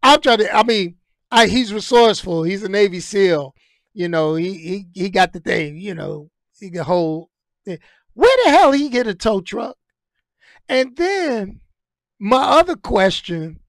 I'm 0.02 0.20
trying 0.20 0.38
to, 0.38 0.54
I 0.54 0.64
mean, 0.64 0.96
I, 1.30 1.46
he's 1.46 1.72
resourceful. 1.72 2.42
He's 2.42 2.62
a 2.62 2.68
Navy 2.68 3.00
SEAL. 3.00 3.54
You 3.94 4.08
know, 4.08 4.34
he 4.34 4.54
he 4.54 4.86
he 4.94 5.10
got 5.10 5.32
the 5.32 5.40
thing. 5.40 5.78
You 5.78 5.94
know, 5.94 6.30
he 6.58 6.70
can 6.70 6.84
hold. 6.84 7.28
Eh, 7.66 7.76
where 8.14 8.36
the 8.44 8.50
hell 8.50 8.72
he 8.72 8.88
get 8.88 9.06
a 9.06 9.14
tow 9.14 9.40
truck? 9.40 9.76
And 10.68 10.96
then 10.96 11.60
my 12.18 12.42
other 12.42 12.76
question: 12.76 13.60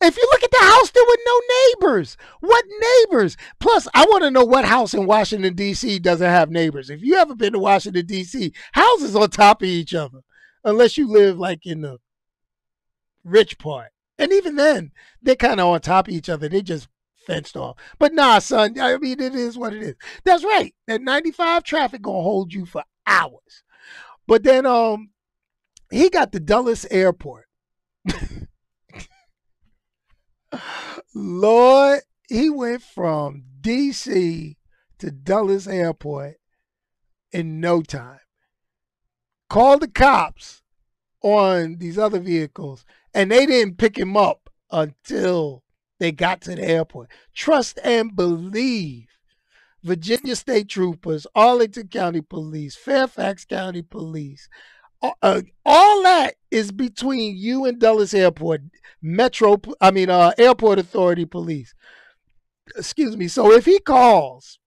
If 0.00 0.16
you 0.16 0.28
look 0.32 0.42
at 0.42 0.50
the 0.50 0.64
house, 0.64 0.90
there 0.90 1.04
were 1.04 1.18
no 1.26 1.40
neighbors. 1.88 2.16
What 2.40 2.64
neighbors? 2.80 3.36
Plus, 3.60 3.86
I 3.94 4.04
want 4.04 4.24
to 4.24 4.30
know 4.30 4.44
what 4.44 4.64
house 4.64 4.94
in 4.94 5.06
Washington 5.06 5.54
D.C. 5.54 5.98
doesn't 5.98 6.26
have 6.26 6.50
neighbors. 6.50 6.88
If 6.88 7.02
you 7.02 7.16
ever 7.16 7.34
been 7.34 7.52
to 7.52 7.58
Washington 7.58 8.06
D.C., 8.06 8.52
houses 8.72 9.14
on 9.14 9.28
top 9.30 9.62
of 9.62 9.68
each 9.68 9.94
other, 9.94 10.20
unless 10.64 10.96
you 10.96 11.08
live 11.08 11.38
like 11.38 11.66
in 11.66 11.82
the 11.82 11.98
rich 13.24 13.58
part. 13.58 13.90
And 14.18 14.32
even 14.32 14.56
then, 14.56 14.92
they're 15.20 15.34
kind 15.34 15.60
of 15.60 15.66
on 15.66 15.80
top 15.80 16.08
of 16.08 16.14
each 16.14 16.28
other. 16.28 16.48
They 16.48 16.62
just 16.62 16.88
fenced 17.26 17.56
off. 17.56 17.76
But 17.98 18.12
nah, 18.12 18.38
son, 18.38 18.78
I 18.78 18.96
mean, 18.98 19.20
it 19.20 19.34
is 19.34 19.58
what 19.58 19.72
it 19.72 19.82
is. 19.82 19.94
That's 20.24 20.44
right. 20.44 20.74
That 20.86 21.02
95 21.02 21.64
traffic 21.64 22.02
gonna 22.02 22.22
hold 22.22 22.52
you 22.52 22.66
for 22.66 22.84
hours. 23.06 23.62
But 24.26 24.44
then 24.44 24.66
um 24.66 25.10
he 25.90 26.10
got 26.10 26.32
the 26.32 26.40
Dulles 26.40 26.86
airport. 26.90 27.46
Lord, 31.14 32.00
he 32.28 32.50
went 32.50 32.82
from 32.82 33.44
DC 33.60 34.56
to 34.98 35.10
Dulles 35.10 35.68
airport 35.68 36.36
in 37.32 37.60
no 37.60 37.82
time. 37.82 38.20
Called 39.48 39.82
the 39.82 39.88
cops 39.88 40.62
on 41.22 41.76
these 41.78 41.98
other 41.98 42.20
vehicles 42.20 42.84
and 43.14 43.30
they 43.30 43.46
didn't 43.46 43.78
pick 43.78 43.96
him 43.96 44.16
up 44.16 44.50
until 44.70 45.62
they 46.00 46.12
got 46.12 46.40
to 46.42 46.54
the 46.54 46.62
airport. 46.62 47.08
Trust 47.34 47.78
and 47.84 48.14
believe. 48.14 49.06
Virginia 49.82 50.34
State 50.34 50.68
Troopers, 50.68 51.26
Arlington 51.34 51.88
County 51.88 52.22
Police, 52.22 52.74
Fairfax 52.74 53.44
County 53.44 53.82
Police, 53.82 54.48
uh, 55.22 55.42
all 55.66 56.02
that 56.02 56.34
is 56.50 56.72
between 56.72 57.36
you 57.36 57.66
and 57.66 57.78
Dulles 57.78 58.14
Airport, 58.14 58.62
Metro, 59.02 59.60
I 59.80 59.90
mean, 59.90 60.08
uh, 60.08 60.32
Airport 60.38 60.78
Authority 60.78 61.26
Police. 61.26 61.74
Excuse 62.76 63.16
me. 63.16 63.28
So 63.28 63.52
if 63.52 63.66
he 63.66 63.78
calls 63.78 64.58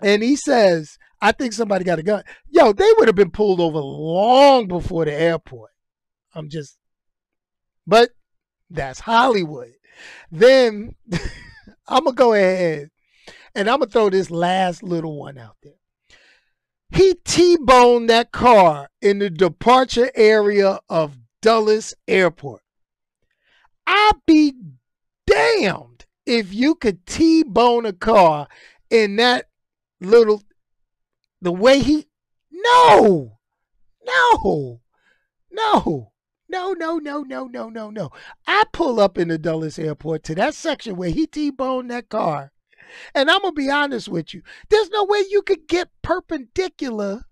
and 0.00 0.22
he 0.22 0.36
says, 0.36 0.98
I 1.20 1.32
think 1.32 1.52
somebody 1.52 1.84
got 1.84 1.98
a 1.98 2.04
gun, 2.04 2.22
yo, 2.48 2.72
they 2.72 2.90
would 2.98 3.08
have 3.08 3.16
been 3.16 3.30
pulled 3.30 3.60
over 3.60 3.78
long 3.78 4.68
before 4.68 5.04
the 5.04 5.12
airport. 5.12 5.70
I'm 6.34 6.48
just 6.48 6.78
but 7.86 8.10
that's 8.70 9.00
Hollywood. 9.00 9.72
Then 10.30 10.94
I'm 11.88 12.04
going 12.04 12.16
to 12.16 12.18
go 12.18 12.32
ahead 12.32 12.90
and 13.54 13.68
I'm 13.68 13.78
going 13.78 13.88
to 13.88 13.92
throw 13.92 14.10
this 14.10 14.30
last 14.30 14.82
little 14.82 15.18
one 15.18 15.38
out 15.38 15.56
there. 15.62 15.72
He 16.90 17.14
T 17.24 17.56
boned 17.60 18.08
that 18.10 18.32
car 18.32 18.88
in 19.00 19.18
the 19.18 19.30
departure 19.30 20.10
area 20.14 20.78
of 20.88 21.18
Dulles 21.42 21.94
Airport. 22.06 22.62
I'd 23.86 24.12
be 24.26 24.54
damned 25.26 26.06
if 26.26 26.52
you 26.52 26.74
could 26.74 27.06
T 27.06 27.42
bone 27.42 27.86
a 27.86 27.92
car 27.92 28.48
in 28.90 29.16
that 29.16 29.46
little, 30.00 30.42
the 31.40 31.52
way 31.52 31.80
he, 31.80 32.06
no, 32.50 33.38
no, 34.04 34.80
no. 35.50 36.12
No, 36.48 36.72
no, 36.72 36.98
no, 36.98 37.22
no, 37.22 37.46
no, 37.46 37.68
no, 37.68 37.90
no. 37.90 38.10
I 38.46 38.64
pull 38.72 39.00
up 39.00 39.18
in 39.18 39.28
the 39.28 39.38
Dulles 39.38 39.78
airport 39.78 40.22
to 40.24 40.34
that 40.36 40.54
section 40.54 40.96
where 40.96 41.10
he 41.10 41.26
T-boned 41.26 41.90
that 41.90 42.08
car. 42.08 42.52
And 43.14 43.30
I'm 43.30 43.42
going 43.42 43.54
to 43.54 43.60
be 43.60 43.70
honest 43.70 44.08
with 44.08 44.32
you. 44.32 44.42
There's 44.70 44.90
no 44.90 45.04
way 45.04 45.24
you 45.28 45.42
could 45.42 45.66
get 45.66 45.88
perpendicular. 46.02 47.22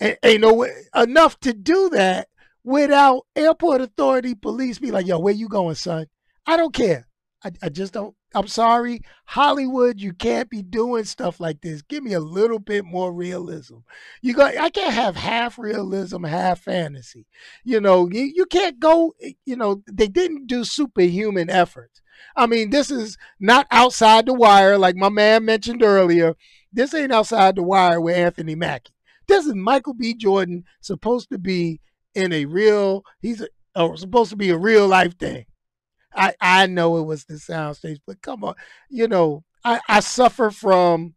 Ain't 0.00 0.40
no 0.40 0.54
way 0.54 0.70
enough 0.96 1.38
to 1.40 1.52
do 1.52 1.90
that 1.90 2.28
without 2.64 3.26
airport 3.36 3.82
authority 3.82 4.34
police 4.34 4.78
be 4.78 4.90
like, 4.90 5.06
yo, 5.06 5.18
where 5.18 5.34
you 5.34 5.48
going, 5.48 5.74
son? 5.74 6.06
I 6.46 6.56
don't 6.56 6.72
care. 6.72 7.06
I, 7.42 7.52
I 7.62 7.68
just 7.70 7.94
don't. 7.94 8.14
I'm 8.34 8.46
sorry, 8.46 9.00
Hollywood. 9.24 10.00
You 10.00 10.12
can't 10.12 10.50
be 10.50 10.62
doing 10.62 11.04
stuff 11.04 11.40
like 11.40 11.62
this. 11.62 11.82
Give 11.82 12.04
me 12.04 12.12
a 12.12 12.20
little 12.20 12.58
bit 12.58 12.84
more 12.84 13.12
realism. 13.12 13.78
You 14.20 14.34
got. 14.34 14.56
I 14.56 14.70
can't 14.70 14.92
have 14.92 15.16
half 15.16 15.58
realism, 15.58 16.24
half 16.24 16.60
fantasy. 16.60 17.26
You 17.64 17.80
know, 17.80 18.08
you, 18.10 18.30
you 18.34 18.46
can't 18.46 18.78
go. 18.78 19.14
Eh, 19.22 19.32
you 19.46 19.56
know, 19.56 19.82
they 19.90 20.08
didn't 20.08 20.46
do 20.46 20.64
superhuman 20.64 21.48
efforts. 21.48 22.02
I 22.36 22.46
mean, 22.46 22.70
this 22.70 22.90
is 22.90 23.16
not 23.38 23.66
outside 23.70 24.26
the 24.26 24.34
wire, 24.34 24.76
like 24.76 24.96
my 24.96 25.08
man 25.08 25.44
mentioned 25.46 25.82
earlier. 25.82 26.36
This 26.72 26.94
ain't 26.94 27.12
outside 27.12 27.56
the 27.56 27.62
wire 27.62 28.00
with 28.00 28.16
Anthony 28.16 28.54
Mackie. 28.54 28.92
This 29.26 29.46
is 29.46 29.54
Michael 29.54 29.94
B. 29.94 30.14
Jordan 30.14 30.64
supposed 30.80 31.30
to 31.30 31.38
be 31.38 31.80
in 32.14 32.32
a 32.32 32.44
real. 32.44 33.02
He's 33.20 33.40
a, 33.74 33.96
supposed 33.96 34.30
to 34.30 34.36
be 34.36 34.50
a 34.50 34.58
real 34.58 34.86
life 34.86 35.16
thing. 35.18 35.46
I 36.14 36.34
I 36.40 36.66
know 36.66 36.98
it 36.98 37.04
was 37.04 37.24
the 37.24 37.34
soundstage, 37.34 37.98
but 38.06 38.22
come 38.22 38.44
on, 38.44 38.54
you 38.88 39.08
know, 39.08 39.44
I 39.64 39.80
I 39.88 40.00
suffer 40.00 40.50
from 40.50 41.14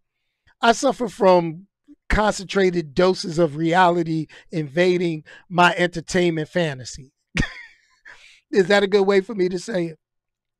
I 0.61 0.71
suffer 0.73 1.07
from 1.07 1.67
concentrated 2.09 2.93
doses 2.93 3.39
of 3.39 3.55
reality 3.55 4.27
invading 4.51 5.23
my 5.49 5.73
entertainment 5.77 6.49
fantasy. 6.49 7.11
Is 8.51 8.67
that 8.67 8.83
a 8.83 8.87
good 8.87 9.03
way 9.03 9.21
for 9.21 9.33
me 9.33 9.49
to 9.49 9.57
say 9.57 9.87
it? 9.87 9.99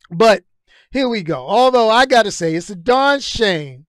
But 0.10 0.44
here 0.92 1.08
we 1.08 1.22
go. 1.22 1.48
Although 1.48 1.90
I 1.90 2.06
got 2.06 2.24
to 2.24 2.32
say, 2.32 2.56
it's 2.56 2.70
a 2.70 2.76
darn 2.76 3.20
shame 3.20 3.86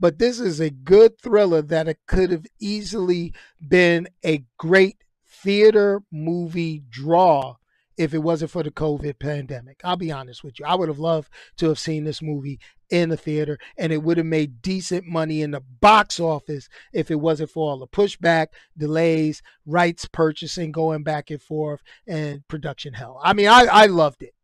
but 0.00 0.18
this 0.18 0.38
is 0.38 0.60
a 0.60 0.70
good 0.70 1.18
thriller 1.20 1.62
that 1.62 1.88
it 1.88 1.98
could 2.06 2.30
have 2.30 2.46
easily 2.60 3.34
been 3.66 4.08
a 4.24 4.44
great 4.58 5.02
theater 5.26 6.02
movie 6.12 6.82
draw 6.88 7.56
if 7.98 8.14
it 8.14 8.18
wasn't 8.18 8.50
for 8.50 8.62
the 8.62 8.70
COVID 8.70 9.18
pandemic. 9.18 9.80
I'll 9.84 9.96
be 9.96 10.12
honest 10.12 10.44
with 10.44 10.58
you. 10.58 10.64
I 10.64 10.76
would 10.76 10.88
have 10.88 11.00
loved 11.00 11.30
to 11.56 11.68
have 11.68 11.78
seen 11.78 12.04
this 12.04 12.22
movie 12.22 12.60
in 12.88 13.10
the 13.10 13.16
theater 13.16 13.58
and 13.76 13.92
it 13.92 14.02
would 14.02 14.16
have 14.16 14.26
made 14.26 14.62
decent 14.62 15.04
money 15.04 15.42
in 15.42 15.50
the 15.50 15.60
box 15.60 16.18
office 16.20 16.68
if 16.92 17.10
it 17.10 17.16
wasn't 17.16 17.50
for 17.50 17.70
all 17.70 17.78
the 17.78 17.88
pushback, 17.88 18.48
delays, 18.76 19.42
rights 19.66 20.06
purchasing 20.06 20.72
going 20.72 21.02
back 21.02 21.28
and 21.30 21.42
forth, 21.42 21.82
and 22.06 22.46
production 22.48 22.94
hell. 22.94 23.20
I 23.22 23.32
mean, 23.32 23.48
I, 23.48 23.66
I 23.70 23.86
loved 23.86 24.22
it. 24.22 24.34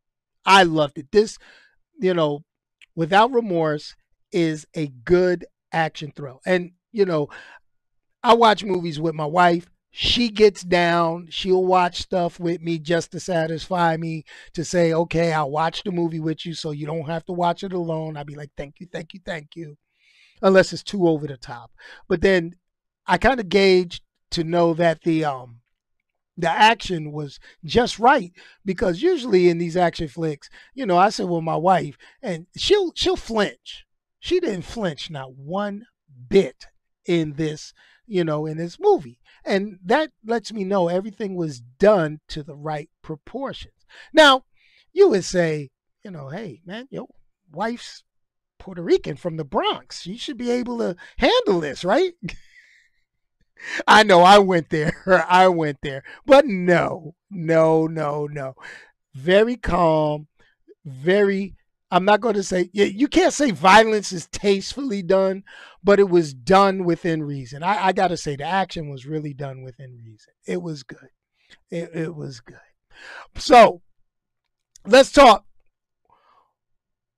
I 0.44 0.64
loved 0.64 0.98
it. 0.98 1.10
This, 1.12 1.38
you 1.98 2.12
know, 2.12 2.44
without 2.96 3.32
remorse 3.32 3.94
is 4.32 4.66
a 4.74 4.88
good 4.88 5.46
action 5.72 6.12
thrill. 6.14 6.40
And, 6.44 6.72
you 6.92 7.04
know, 7.04 7.28
I 8.22 8.34
watch 8.34 8.64
movies 8.64 8.98
with 8.98 9.14
my 9.14 9.26
wife 9.26 9.70
she 9.96 10.28
gets 10.28 10.62
down. 10.62 11.28
She'll 11.30 11.64
watch 11.64 11.98
stuff 12.02 12.40
with 12.40 12.60
me 12.60 12.80
just 12.80 13.12
to 13.12 13.20
satisfy 13.20 13.96
me 13.96 14.24
to 14.54 14.64
say, 14.64 14.92
okay, 14.92 15.32
I'll 15.32 15.52
watch 15.52 15.84
the 15.84 15.92
movie 15.92 16.18
with 16.18 16.44
you 16.44 16.52
so 16.52 16.72
you 16.72 16.84
don't 16.84 17.06
have 17.06 17.24
to 17.26 17.32
watch 17.32 17.62
it 17.62 17.72
alone. 17.72 18.16
I'd 18.16 18.26
be 18.26 18.34
like, 18.34 18.50
thank 18.56 18.80
you, 18.80 18.88
thank 18.90 19.14
you, 19.14 19.20
thank 19.24 19.54
you. 19.54 19.76
Unless 20.42 20.72
it's 20.72 20.82
too 20.82 21.06
over 21.06 21.28
the 21.28 21.36
top. 21.36 21.70
But 22.08 22.22
then 22.22 22.56
I 23.06 23.18
kind 23.18 23.38
of 23.38 23.48
gauged 23.48 24.02
to 24.32 24.42
know 24.42 24.74
that 24.74 25.02
the 25.02 25.24
um 25.26 25.60
the 26.36 26.50
action 26.50 27.12
was 27.12 27.38
just 27.64 28.00
right 28.00 28.32
because 28.64 29.00
usually 29.00 29.48
in 29.48 29.58
these 29.58 29.76
action 29.76 30.08
flicks, 30.08 30.50
you 30.74 30.86
know, 30.86 30.98
I 30.98 31.10
said 31.10 31.28
with 31.28 31.44
my 31.44 31.54
wife 31.54 31.96
and 32.20 32.48
she'll 32.56 32.90
she'll 32.96 33.14
flinch. 33.14 33.84
She 34.18 34.40
didn't 34.40 34.62
flinch 34.62 35.08
not 35.08 35.34
one 35.36 35.86
bit 36.28 36.66
in 37.06 37.34
this, 37.34 37.72
you 38.08 38.24
know, 38.24 38.44
in 38.44 38.56
this 38.56 38.80
movie. 38.80 39.20
And 39.44 39.78
that 39.84 40.10
lets 40.24 40.52
me 40.52 40.64
know 40.64 40.88
everything 40.88 41.34
was 41.34 41.60
done 41.60 42.20
to 42.28 42.42
the 42.42 42.56
right 42.56 42.88
proportions. 43.02 43.74
Now, 44.12 44.44
you 44.92 45.08
would 45.10 45.24
say, 45.24 45.70
you 46.02 46.10
know, 46.10 46.28
hey, 46.28 46.62
man, 46.64 46.88
your 46.90 47.08
wife's 47.52 48.04
Puerto 48.58 48.82
Rican 48.82 49.16
from 49.16 49.36
the 49.36 49.44
Bronx. 49.44 50.00
She 50.00 50.16
should 50.16 50.38
be 50.38 50.50
able 50.50 50.78
to 50.78 50.96
handle 51.18 51.60
this, 51.60 51.84
right? 51.84 52.14
I 53.86 54.02
know 54.02 54.20
I 54.20 54.38
went 54.38 54.70
there. 54.70 55.04
I 55.28 55.48
went 55.48 55.78
there. 55.82 56.02
But 56.26 56.46
no, 56.46 57.14
no, 57.30 57.86
no, 57.86 58.26
no. 58.26 58.54
Very 59.14 59.56
calm, 59.56 60.28
very 60.84 61.54
I'm 61.94 62.04
not 62.04 62.20
going 62.20 62.34
to 62.34 62.42
say 62.42 62.70
you 62.72 63.06
can't 63.06 63.32
say 63.32 63.52
violence 63.52 64.10
is 64.10 64.26
tastefully 64.26 65.00
done, 65.00 65.44
but 65.84 66.00
it 66.00 66.08
was 66.08 66.34
done 66.34 66.82
within 66.82 67.22
reason. 67.22 67.62
I, 67.62 67.86
I 67.86 67.92
got 67.92 68.08
to 68.08 68.16
say 68.16 68.34
the 68.34 68.42
action 68.42 68.88
was 68.88 69.06
really 69.06 69.32
done 69.32 69.62
within 69.62 70.00
reason. 70.04 70.32
It 70.44 70.60
was 70.60 70.82
good. 70.82 71.10
It, 71.70 71.90
it 71.94 72.16
was 72.16 72.40
good. 72.40 72.58
So 73.36 73.80
let's 74.84 75.12
talk 75.12 75.44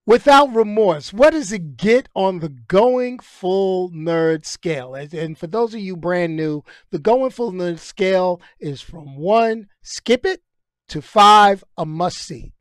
without 0.04 0.54
remorse. 0.54 1.10
What 1.10 1.30
does 1.30 1.52
it 1.52 1.78
get 1.78 2.10
on 2.14 2.40
the 2.40 2.50
going 2.50 3.20
full 3.20 3.90
nerd 3.92 4.44
scale? 4.44 4.94
And 4.94 5.38
for 5.38 5.46
those 5.46 5.72
of 5.72 5.80
you 5.80 5.96
brand 5.96 6.36
new, 6.36 6.64
the 6.90 6.98
going 6.98 7.30
full 7.30 7.52
nerd 7.52 7.78
scale 7.78 8.42
is 8.60 8.82
from 8.82 9.16
one, 9.16 9.68
skip 9.80 10.26
it, 10.26 10.42
to 10.88 11.00
five, 11.00 11.64
a 11.78 11.86
must 11.86 12.18
see. 12.18 12.52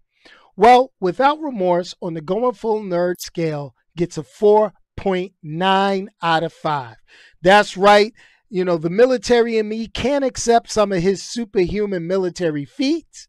Well, 0.57 0.93
Without 0.99 1.41
Remorse 1.41 1.95
on 2.01 2.13
the 2.13 2.21
Going 2.21 2.53
Full 2.53 2.81
Nerd 2.81 3.19
scale 3.19 3.75
gets 3.97 4.17
a 4.17 4.23
4.9 4.23 6.07
out 6.21 6.43
of 6.43 6.53
5. 6.53 6.95
That's 7.41 7.75
right. 7.75 8.13
You 8.49 8.63
know, 8.63 8.77
the 8.77 8.89
military 8.89 9.57
in 9.57 9.67
me 9.67 9.87
can't 9.87 10.23
accept 10.23 10.71
some 10.71 10.91
of 10.93 11.01
his 11.01 11.21
superhuman 11.23 12.07
military 12.07 12.63
feats, 12.63 13.27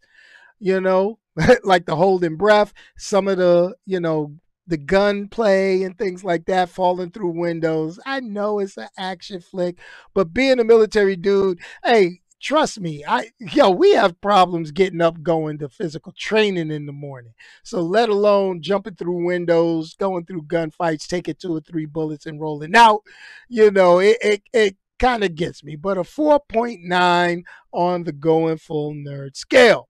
you 0.61 0.81
know, 0.81 1.19
like 1.65 1.87
the 1.87 1.97
holding 1.97 2.37
breath, 2.37 2.73
some 2.97 3.27
of 3.27 3.39
the, 3.39 3.75
you 3.87 3.99
know, 3.99 4.37
the 4.69 4.77
gunplay 4.77 5.83
and 5.83 5.97
things 5.97 6.25
like 6.25 6.47
that 6.47 6.69
falling 6.69 7.11
through 7.11 7.41
windows. 7.41 7.99
I 8.07 8.21
know 8.21 8.59
it's 8.59 8.77
an 8.77 8.89
action 8.99 9.41
flick, 9.41 9.79
but 10.15 10.33
being 10.33 10.61
a 10.61 10.65
military 10.65 11.17
dude, 11.17 11.61
hey, 11.85 12.21
trust 12.41 12.81
me, 12.81 13.05
I 13.07 13.31
yo, 13.39 13.71
we 13.71 13.93
have 13.93 14.21
problems 14.21 14.71
getting 14.71 15.01
up 15.01 15.23
going 15.23 15.59
to 15.59 15.69
physical 15.69 16.13
training 16.17 16.71
in 16.71 16.87
the 16.87 16.93
morning. 16.93 17.35
So 17.63 17.81
let 17.81 18.09
alone 18.09 18.63
jumping 18.63 18.95
through 18.95 19.25
windows, 19.25 19.95
going 19.95 20.27
through 20.27 20.43
gunfights, 20.43 21.07
taking 21.07 21.35
two 21.35 21.57
or 21.57 21.61
three 21.61 21.87
bullets 21.87 22.27
and 22.27 22.41
rolling 22.41 22.75
out. 22.77 23.01
You 23.49 23.71
know, 23.71 23.99
it 23.99 24.19
it, 24.21 24.43
it 24.53 24.77
kind 24.99 25.25
of 25.25 25.35
gets 25.35 25.63
me, 25.63 25.77
but 25.77 25.99
a 25.99 26.03
4.9 26.03 27.43
on 27.73 28.05
the 28.05 28.13
going 28.13 28.59
full 28.59 28.95
nerd 28.95 29.37
scale. 29.37 29.89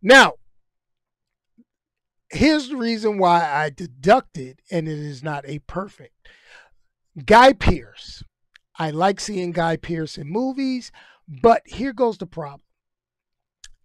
Now, 0.00 0.34
here's 2.30 2.68
the 2.68 2.76
reason 2.76 3.18
why 3.18 3.44
I 3.44 3.70
deducted, 3.70 4.60
and 4.70 4.88
it 4.88 4.98
is 4.98 5.22
not 5.22 5.44
a 5.46 5.60
perfect. 5.60 6.14
Guy 7.24 7.52
Pearce. 7.52 8.24
I 8.78 8.90
like 8.90 9.20
seeing 9.20 9.52
Guy 9.52 9.76
Pearce 9.76 10.16
in 10.16 10.28
movies. 10.30 10.90
But 11.28 11.62
here 11.66 11.92
goes 11.92 12.18
the 12.18 12.26
problem. 12.26 12.62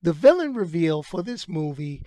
The 0.02 0.14
villain 0.14 0.54
reveal 0.54 1.04
for 1.04 1.24
this 1.24 1.48
movie, 1.48 2.04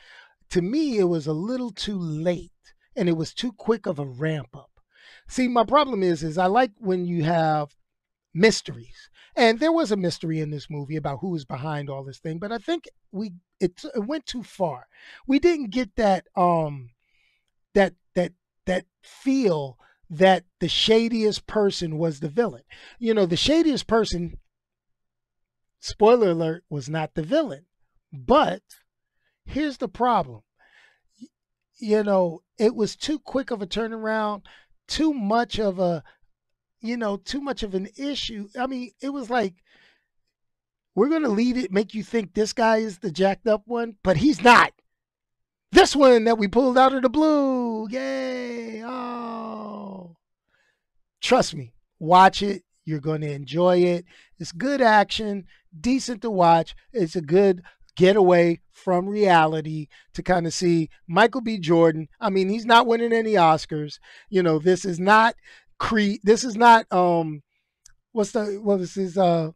to 0.50 0.62
me, 0.62 0.98
it 0.98 1.04
was 1.04 1.26
a 1.26 1.32
little 1.32 1.70
too 1.70 1.98
late 1.98 2.52
and 2.96 3.08
it 3.08 3.16
was 3.16 3.34
too 3.34 3.52
quick 3.52 3.86
of 3.86 3.98
a 3.98 4.06
ramp 4.06 4.56
up. 4.56 4.70
See, 5.28 5.48
my 5.48 5.64
problem 5.64 6.02
is, 6.02 6.22
is 6.22 6.38
I 6.38 6.46
like 6.46 6.72
when 6.78 7.04
you 7.04 7.24
have 7.24 7.74
mysteries. 8.34 9.10
And 9.36 9.60
there 9.60 9.72
was 9.72 9.92
a 9.92 9.96
mystery 9.96 10.40
in 10.40 10.50
this 10.50 10.68
movie 10.68 10.96
about 10.96 11.18
who 11.20 11.34
is 11.34 11.44
behind 11.44 11.88
all 11.88 12.04
this 12.04 12.18
thing, 12.18 12.38
but 12.38 12.52
I 12.52 12.58
think 12.58 12.88
we 13.12 13.32
it, 13.60 13.80
it 13.94 14.06
went 14.06 14.26
too 14.26 14.42
far. 14.42 14.86
We 15.26 15.38
didn't 15.38 15.70
get 15.70 15.94
that 15.96 16.26
um 16.36 16.90
that 17.74 17.94
that 18.14 18.32
that 18.66 18.86
feel 19.02 19.78
that 20.10 20.44
the 20.58 20.68
shadiest 20.68 21.46
person 21.46 21.96
was 21.96 22.18
the 22.18 22.28
villain. 22.28 22.64
You 22.98 23.14
know, 23.14 23.24
the 23.24 23.36
shadiest 23.36 23.86
person 23.86 24.36
spoiler 25.80 26.30
alert, 26.30 26.64
was 26.70 26.88
not 26.88 27.14
the 27.14 27.22
villain. 27.22 27.66
But 28.12 28.62
here's 29.44 29.78
the 29.78 29.88
problem. 29.88 30.42
You 31.78 32.04
know, 32.04 32.42
it 32.58 32.74
was 32.74 32.94
too 32.94 33.18
quick 33.18 33.50
of 33.50 33.62
a 33.62 33.66
turnaround, 33.66 34.42
too 34.86 35.12
much 35.12 35.58
of 35.58 35.78
a, 35.78 36.04
you 36.80 36.96
know, 36.96 37.16
too 37.16 37.40
much 37.40 37.62
of 37.62 37.74
an 37.74 37.88
issue. 37.96 38.48
I 38.58 38.66
mean, 38.66 38.90
it 39.00 39.10
was 39.10 39.30
like, 39.30 39.54
we're 40.94 41.08
going 41.08 41.22
to 41.22 41.28
lead 41.28 41.56
it, 41.56 41.72
make 41.72 41.94
you 41.94 42.02
think 42.02 42.34
this 42.34 42.52
guy 42.52 42.78
is 42.78 42.98
the 42.98 43.10
jacked 43.10 43.46
up 43.46 43.62
one, 43.66 43.96
but 44.02 44.18
he's 44.18 44.42
not. 44.42 44.72
This 45.72 45.94
one 45.94 46.24
that 46.24 46.36
we 46.36 46.48
pulled 46.48 46.76
out 46.76 46.92
of 46.94 47.02
the 47.02 47.08
blue. 47.08 47.88
Yay. 47.88 48.82
Oh. 48.84 50.16
Trust 51.20 51.54
me, 51.54 51.72
watch 51.98 52.42
it. 52.42 52.64
You're 52.84 53.00
going 53.00 53.20
to 53.20 53.30
enjoy 53.30 53.78
it. 53.78 54.04
It's 54.38 54.52
good 54.52 54.80
action 54.80 55.46
decent 55.78 56.22
to 56.22 56.30
watch. 56.30 56.74
It's 56.92 57.16
a 57.16 57.20
good 57.20 57.62
getaway 57.96 58.60
from 58.70 59.08
reality 59.08 59.88
to 60.14 60.22
kind 60.22 60.46
of 60.46 60.54
see 60.54 60.88
Michael 61.06 61.40
B. 61.40 61.58
Jordan. 61.58 62.08
I 62.20 62.30
mean, 62.30 62.48
he's 62.48 62.66
not 62.66 62.86
winning 62.86 63.12
any 63.12 63.34
Oscars. 63.34 63.98
You 64.28 64.42
know, 64.42 64.58
this 64.58 64.84
is 64.84 64.98
not 64.98 65.34
Creed. 65.78 66.20
This 66.22 66.44
is 66.44 66.56
not 66.56 66.90
um, 66.92 67.42
what's 68.12 68.32
the 68.32 68.60
what 68.62 68.78
was 68.78 68.94
his 68.94 69.16
uh, 69.16 69.50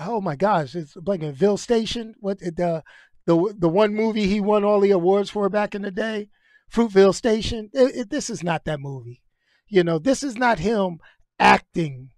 oh 0.00 0.20
my 0.20 0.36
gosh, 0.36 0.74
it's 0.74 0.96
like 1.04 1.22
a 1.22 1.32
Ville 1.32 1.56
Station. 1.56 2.14
What 2.20 2.38
the 2.38 2.82
the 3.26 3.54
the 3.58 3.68
one 3.68 3.94
movie 3.94 4.26
he 4.26 4.40
won 4.40 4.64
all 4.64 4.80
the 4.80 4.90
awards 4.90 5.30
for 5.30 5.48
back 5.48 5.74
in 5.74 5.82
the 5.82 5.90
day, 5.90 6.28
Fruitvale 6.72 7.14
Station. 7.14 7.70
It, 7.72 7.96
it, 7.96 8.10
this 8.10 8.30
is 8.30 8.42
not 8.42 8.64
that 8.64 8.80
movie. 8.80 9.22
You 9.68 9.84
know, 9.84 9.98
this 9.98 10.22
is 10.22 10.36
not 10.36 10.58
him 10.58 10.98
acting. 11.38 12.10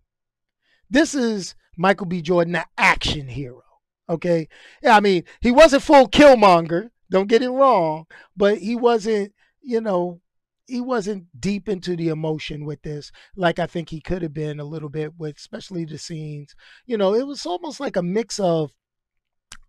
This 0.90 1.14
is 1.14 1.54
Michael 1.76 2.06
B. 2.06 2.22
Jordan, 2.22 2.54
the 2.54 2.64
action 2.78 3.28
hero. 3.28 3.62
Okay. 4.08 4.48
Yeah, 4.82 4.96
I 4.96 5.00
mean, 5.00 5.24
he 5.40 5.50
wasn't 5.50 5.82
full 5.82 6.08
Killmonger, 6.08 6.90
don't 7.10 7.28
get 7.28 7.42
it 7.42 7.50
wrong, 7.50 8.06
but 8.36 8.58
he 8.58 8.76
wasn't, 8.76 9.32
you 9.62 9.80
know, 9.80 10.20
he 10.66 10.80
wasn't 10.80 11.26
deep 11.38 11.68
into 11.68 11.96
the 11.96 12.08
emotion 12.08 12.64
with 12.64 12.82
this 12.82 13.12
like 13.36 13.60
I 13.60 13.66
think 13.66 13.88
he 13.88 14.00
could 14.00 14.22
have 14.22 14.34
been 14.34 14.58
a 14.58 14.64
little 14.64 14.88
bit 14.88 15.12
with 15.16 15.36
especially 15.36 15.84
the 15.84 15.98
scenes. 15.98 16.54
You 16.86 16.96
know, 16.96 17.14
it 17.14 17.26
was 17.26 17.46
almost 17.46 17.78
like 17.78 17.96
a 17.96 18.02
mix 18.02 18.40
of 18.40 18.72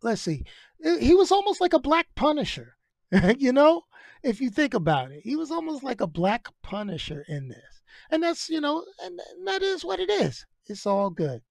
let's 0.01 0.21
see. 0.21 0.43
He 0.99 1.13
was 1.13 1.31
almost 1.31 1.61
like 1.61 1.73
a 1.73 1.79
black 1.79 2.07
punisher. 2.15 2.77
you 3.37 3.53
know, 3.53 3.83
if 4.23 4.41
you 4.41 4.49
think 4.49 4.73
about 4.73 5.11
it. 5.11 5.21
He 5.23 5.35
was 5.35 5.51
almost 5.51 5.83
like 5.83 6.01
a 6.01 6.07
black 6.07 6.47
punisher 6.61 7.23
in 7.27 7.49
this. 7.49 7.81
And 8.11 8.23
that's, 8.23 8.49
you 8.49 8.61
know, 8.61 8.85
and 9.03 9.19
that 9.45 9.61
is 9.61 9.83
what 9.83 9.99
it 9.99 10.09
is. 10.09 10.45
It's 10.69 10.85
all 10.85 11.09
good. 11.09 11.41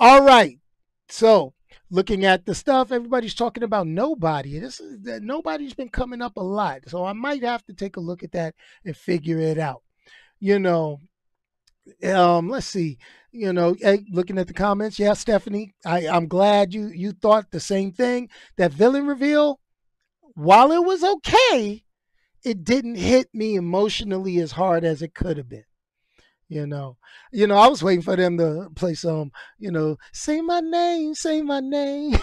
All 0.00 0.22
right. 0.24 0.58
So 1.08 1.54
looking 1.90 2.24
at 2.24 2.46
the 2.46 2.54
stuff, 2.54 2.92
everybody's 2.92 3.34
talking 3.34 3.62
about 3.64 3.86
nobody. 3.86 4.58
This 4.58 4.80
is 4.80 5.02
that 5.02 5.22
nobody's 5.22 5.74
been 5.74 5.88
coming 5.90 6.22
up 6.22 6.36
a 6.36 6.42
lot. 6.42 6.82
So 6.88 7.04
I 7.04 7.12
might 7.14 7.42
have 7.42 7.64
to 7.66 7.74
take 7.74 7.96
a 7.96 8.00
look 8.00 8.22
at 8.22 8.32
that 8.32 8.54
and 8.84 8.96
figure 8.96 9.38
it 9.40 9.58
out. 9.58 9.82
you 10.40 10.58
know, 10.58 11.00
um, 12.04 12.48
let's 12.48 12.66
see, 12.66 12.98
you 13.32 13.52
know, 13.52 13.74
hey, 13.80 14.04
looking 14.12 14.38
at 14.38 14.46
the 14.46 14.54
comments, 14.54 14.98
yeah, 14.98 15.14
Stephanie, 15.14 15.74
I, 15.84 16.06
I'm 16.08 16.28
glad 16.28 16.74
you 16.74 16.88
you 16.88 17.12
thought 17.12 17.50
the 17.50 17.60
same 17.60 17.92
thing. 17.92 18.28
That 18.56 18.72
villain 18.72 19.06
reveal, 19.06 19.60
while 20.34 20.72
it 20.72 20.84
was 20.84 21.04
okay, 21.04 21.84
it 22.44 22.64
didn't 22.64 22.96
hit 22.96 23.28
me 23.34 23.56
emotionally 23.56 24.38
as 24.40 24.52
hard 24.52 24.84
as 24.84 25.02
it 25.02 25.14
could 25.14 25.36
have 25.38 25.48
been. 25.48 25.64
You 26.50 26.66
know, 26.66 26.96
you 27.30 27.46
know, 27.46 27.56
I 27.56 27.68
was 27.68 27.82
waiting 27.82 28.00
for 28.00 28.16
them 28.16 28.38
to 28.38 28.70
play 28.74 28.94
some, 28.94 29.32
you 29.58 29.70
know, 29.70 29.98
say 30.14 30.40
my 30.40 30.60
name, 30.60 31.14
say 31.14 31.42
my 31.42 31.60
name. 31.60 32.16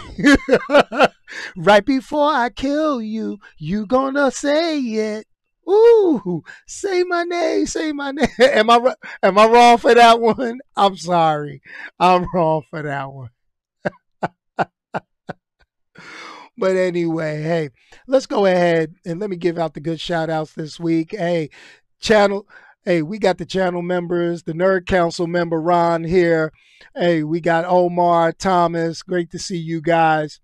right 1.56 1.84
before 1.84 2.32
I 2.32 2.50
kill 2.50 3.00
you, 3.00 3.38
you 3.56 3.86
gonna 3.86 4.32
say 4.32 4.80
it. 4.80 5.26
Ooh, 5.68 6.42
say 6.66 7.04
my 7.04 7.22
name, 7.22 7.66
say 7.66 7.92
my 7.92 8.10
name. 8.10 8.26
am 8.40 8.68
I 8.68 8.94
am 9.22 9.38
I 9.38 9.46
wrong 9.46 9.78
for 9.78 9.94
that 9.94 10.20
one? 10.20 10.58
I'm 10.76 10.96
sorry. 10.96 11.62
I'm 12.00 12.26
wrong 12.34 12.62
for 12.68 12.82
that 12.82 13.12
one. 13.12 13.30
but 16.58 16.76
anyway, 16.76 17.42
hey, 17.42 17.70
let's 18.08 18.26
go 18.26 18.46
ahead 18.46 18.94
and 19.04 19.20
let 19.20 19.30
me 19.30 19.36
give 19.36 19.58
out 19.58 19.74
the 19.74 19.80
good 19.80 20.00
shout 20.00 20.30
outs 20.30 20.52
this 20.54 20.80
week. 20.80 21.12
Hey, 21.12 21.50
channel 22.00 22.46
Hey, 22.86 23.02
we 23.02 23.18
got 23.18 23.38
the 23.38 23.44
channel 23.44 23.82
members, 23.82 24.44
the 24.44 24.52
Nerd 24.52 24.86
Council 24.86 25.26
member 25.26 25.60
Ron 25.60 26.04
here. 26.04 26.52
Hey, 26.94 27.24
we 27.24 27.40
got 27.40 27.64
Omar, 27.64 28.30
Thomas. 28.30 29.02
Great 29.02 29.32
to 29.32 29.40
see 29.40 29.56
you 29.56 29.80
guys. 29.80 30.38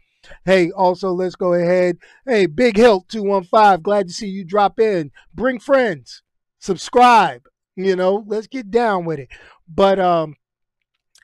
Hey, 0.44 0.72
also 0.72 1.12
let's 1.12 1.36
go 1.36 1.52
ahead. 1.52 1.98
Hey, 2.26 2.46
Big 2.46 2.76
Hilt 2.76 3.08
215. 3.10 3.82
Glad 3.82 4.08
to 4.08 4.12
see 4.12 4.26
you 4.26 4.44
drop 4.44 4.80
in. 4.80 5.12
Bring 5.32 5.60
friends. 5.60 6.24
Subscribe. 6.58 7.42
You 7.76 7.94
know, 7.94 8.24
let's 8.26 8.48
get 8.48 8.72
down 8.72 9.04
with 9.04 9.20
it. 9.20 9.28
But 9.68 10.00
um 10.00 10.34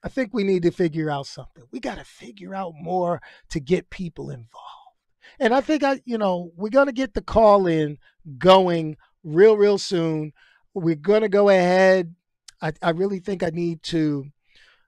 I 0.05 0.09
think 0.09 0.33
we 0.33 0.45
need 0.45 0.62
to 0.62 0.71
figure 0.71 1.11
out 1.11 1.27
something. 1.27 1.64
We 1.73 1.81
got 1.81 1.99
to 1.99 2.05
figure 2.05 2.55
out 2.55 2.75
more 2.81 3.21
to 3.51 3.59
get 3.59 3.91
people 3.91 4.31
involved. 4.31 4.95
And 5.41 5.53
I 5.53 5.62
think 5.62 5.83
I, 5.83 6.01
you 6.05 6.16
know, 6.16 6.53
we're 6.55 6.69
going 6.69 6.87
to 6.87 6.93
get 6.93 7.14
the 7.14 7.23
call 7.23 7.66
in 7.66 7.99
going 8.39 8.97
real 9.25 9.57
real 9.57 9.79
soon 9.79 10.33
we're 10.79 10.95
going 10.95 11.22
to 11.22 11.29
go 11.29 11.49
ahead. 11.49 12.14
I, 12.61 12.72
I 12.83 12.91
really 12.91 13.20
think 13.20 13.43
I 13.43 13.51
need 13.51 13.83
to, 13.85 14.26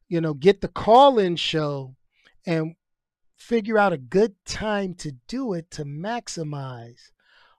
you 0.08 0.20
know, 0.20 0.34
get 0.34 0.60
the 0.60 0.68
call 0.68 1.18
in 1.18 1.36
show 1.36 1.94
and 2.46 2.74
figure 3.36 3.78
out 3.78 3.92
a 3.92 3.98
good 3.98 4.34
time 4.44 4.94
to 4.94 5.12
do 5.28 5.52
it 5.52 5.70
to 5.72 5.84
maximize 5.84 7.10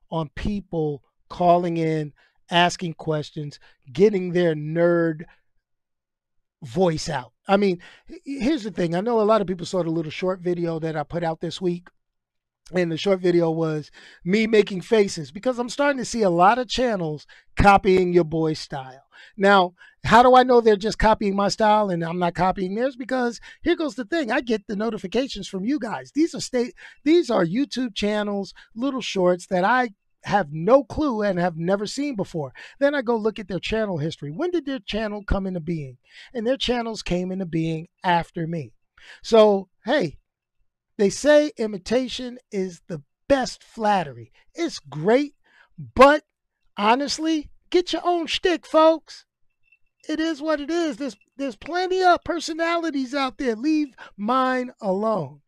on 0.10 0.30
people 0.36 1.04
calling 1.30 1.78
in, 1.78 2.14
asking 2.50 2.94
questions, 2.94 3.60
getting 3.92 4.34
their 4.34 4.54
nerd 4.54 5.24
voice 6.64 7.10
out. 7.10 7.32
I 7.48 7.58
mean, 7.58 7.80
here's 8.26 8.64
the 8.64 8.72
thing. 8.72 8.96
I 8.96 9.02
know 9.02 9.20
a 9.20 9.24
lot 9.24 9.42
of 9.42 9.48
people 9.48 9.66
saw 9.66 9.84
the 9.84 9.90
little 9.90 10.12
short 10.12 10.42
video 10.42 10.80
that 10.80 10.96
I 10.96 11.04
put 11.04 11.24
out 11.24 11.40
this 11.40 11.60
week 11.60 11.88
and 12.74 12.92
the 12.92 12.98
short 12.98 13.20
video 13.20 13.52
was 13.52 13.92
me 14.24 14.48
making 14.48 14.82
faces 14.82 15.32
because 15.32 15.60
I'm 15.60 15.70
starting 15.70 15.98
to 15.98 16.06
see 16.06 16.22
a 16.22 16.30
lot 16.30 16.60
of 16.60 16.68
channels 16.68 17.26
copying 17.56 18.14
your 18.14 18.24
boy 18.24 18.54
style. 18.54 19.04
Now, 19.38 19.74
how 20.04 20.24
do 20.24 20.36
I 20.36 20.44
know 20.44 20.62
they're 20.62 20.76
just 20.76 20.98
copying 20.98 21.36
my 21.36 21.50
style 21.50 21.90
and 21.90 22.04
I'm 22.04 22.20
not 22.20 22.34
copying 22.34 22.76
theirs? 22.76 22.96
Because 22.96 23.40
here 23.62 23.76
goes 23.76 23.96
the 23.96 24.06
thing. 24.06 24.32
I 24.32 24.42
get 24.42 24.68
the 24.68 24.76
notifications 24.76 25.48
from 25.48 25.66
you 25.66 25.80
guys. 25.80 26.12
These 26.14 26.34
are 26.34 26.40
state 26.40 26.74
these 27.04 27.30
are 27.30 27.46
YouTube 27.46 27.96
channels, 27.96 28.54
little 28.76 29.02
shorts 29.02 29.46
that 29.48 29.64
I 29.64 29.90
have 30.24 30.52
no 30.52 30.84
clue 30.84 31.22
and 31.24 31.40
have 31.40 31.58
never 31.58 31.86
seen 31.86 32.16
before. 32.16 32.54
Then 32.80 32.94
I 32.94 33.02
go 33.02 33.16
look 33.16 33.40
at 33.40 33.48
their 33.48 33.60
channel 33.60 33.98
history. 33.98 34.32
When 34.32 34.52
did 34.52 34.66
their 34.66 34.80
channel 34.80 35.24
come 35.24 35.48
into 35.48 35.60
being? 35.60 35.98
And 36.34 36.46
their 36.46 36.58
channels 36.58 37.02
came 37.02 37.32
into 37.32 37.46
being 37.46 37.88
after 38.04 38.48
me. 38.48 38.74
So, 39.24 39.70
hey, 39.86 40.20
they 41.02 41.10
say 41.10 41.52
imitation 41.58 42.38
is 42.52 42.82
the 42.88 43.02
best 43.28 43.64
flattery. 43.64 44.32
It's 44.54 44.78
great, 44.78 45.34
but 45.96 46.26
honestly, 46.78 47.50
get 47.72 47.92
your 47.92 48.04
own 48.06 48.28
shtick, 48.28 48.68
folks. 48.68 49.26
It 50.08 50.20
is 50.20 50.44
what 50.44 50.62
it 50.62 50.70
is. 50.70 50.98
There's 50.98 51.18
there's 51.38 51.56
plenty 51.56 52.04
of 52.04 52.24
personalities 52.24 53.16
out 53.16 53.40
there. 53.40 53.56
Leave 53.56 53.96
mine 54.16 54.74
alone. 54.80 55.42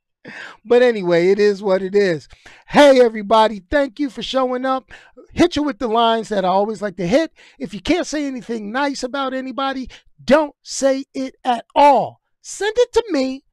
but 0.64 0.80
anyway, 0.80 1.28
it 1.28 1.38
is 1.38 1.62
what 1.62 1.82
it 1.82 1.94
is. 1.94 2.26
Hey, 2.66 3.02
everybody, 3.02 3.62
thank 3.70 4.00
you 4.00 4.08
for 4.08 4.22
showing 4.22 4.64
up. 4.64 4.90
Hit 5.34 5.56
you 5.56 5.62
with 5.62 5.78
the 5.78 5.88
lines 5.88 6.30
that 6.30 6.46
I 6.46 6.48
always 6.48 6.80
like 6.80 6.96
to 6.96 7.06
hit. 7.06 7.32
If 7.58 7.74
you 7.74 7.80
can't 7.80 8.06
say 8.06 8.24
anything 8.24 8.72
nice 8.72 9.02
about 9.02 9.34
anybody, 9.34 9.90
don't 10.24 10.54
say 10.62 11.04
it 11.12 11.34
at 11.44 11.66
all. 11.74 12.22
Send 12.40 12.72
it 12.78 12.92
to 12.94 13.04
me 13.10 13.44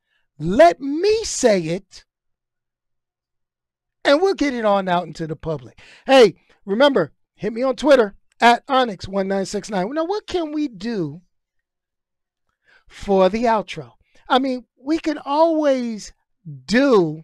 let 0.43 0.79
me 0.79 1.23
say 1.23 1.61
it, 1.61 2.05
and 4.03 4.21
we'll 4.21 4.33
get 4.33 4.53
it 4.53 4.65
on 4.65 4.87
out 4.87 5.07
into 5.07 5.27
the 5.27 5.35
public. 5.35 5.79
Hey, 6.05 6.35
remember, 6.65 7.11
hit 7.35 7.53
me 7.53 7.63
on 7.63 7.75
Twitter 7.75 8.15
at 8.39 8.65
Onyx1969. 8.67 9.93
Now, 9.93 10.05
what 10.05 10.27
can 10.27 10.51
we 10.51 10.67
do 10.67 11.21
for 12.87 13.29
the 13.29 13.43
outro? 13.43 13.93
I 14.27 14.39
mean, 14.39 14.65
we 14.83 14.97
can 14.99 15.19
always 15.19 16.13
do 16.65 17.23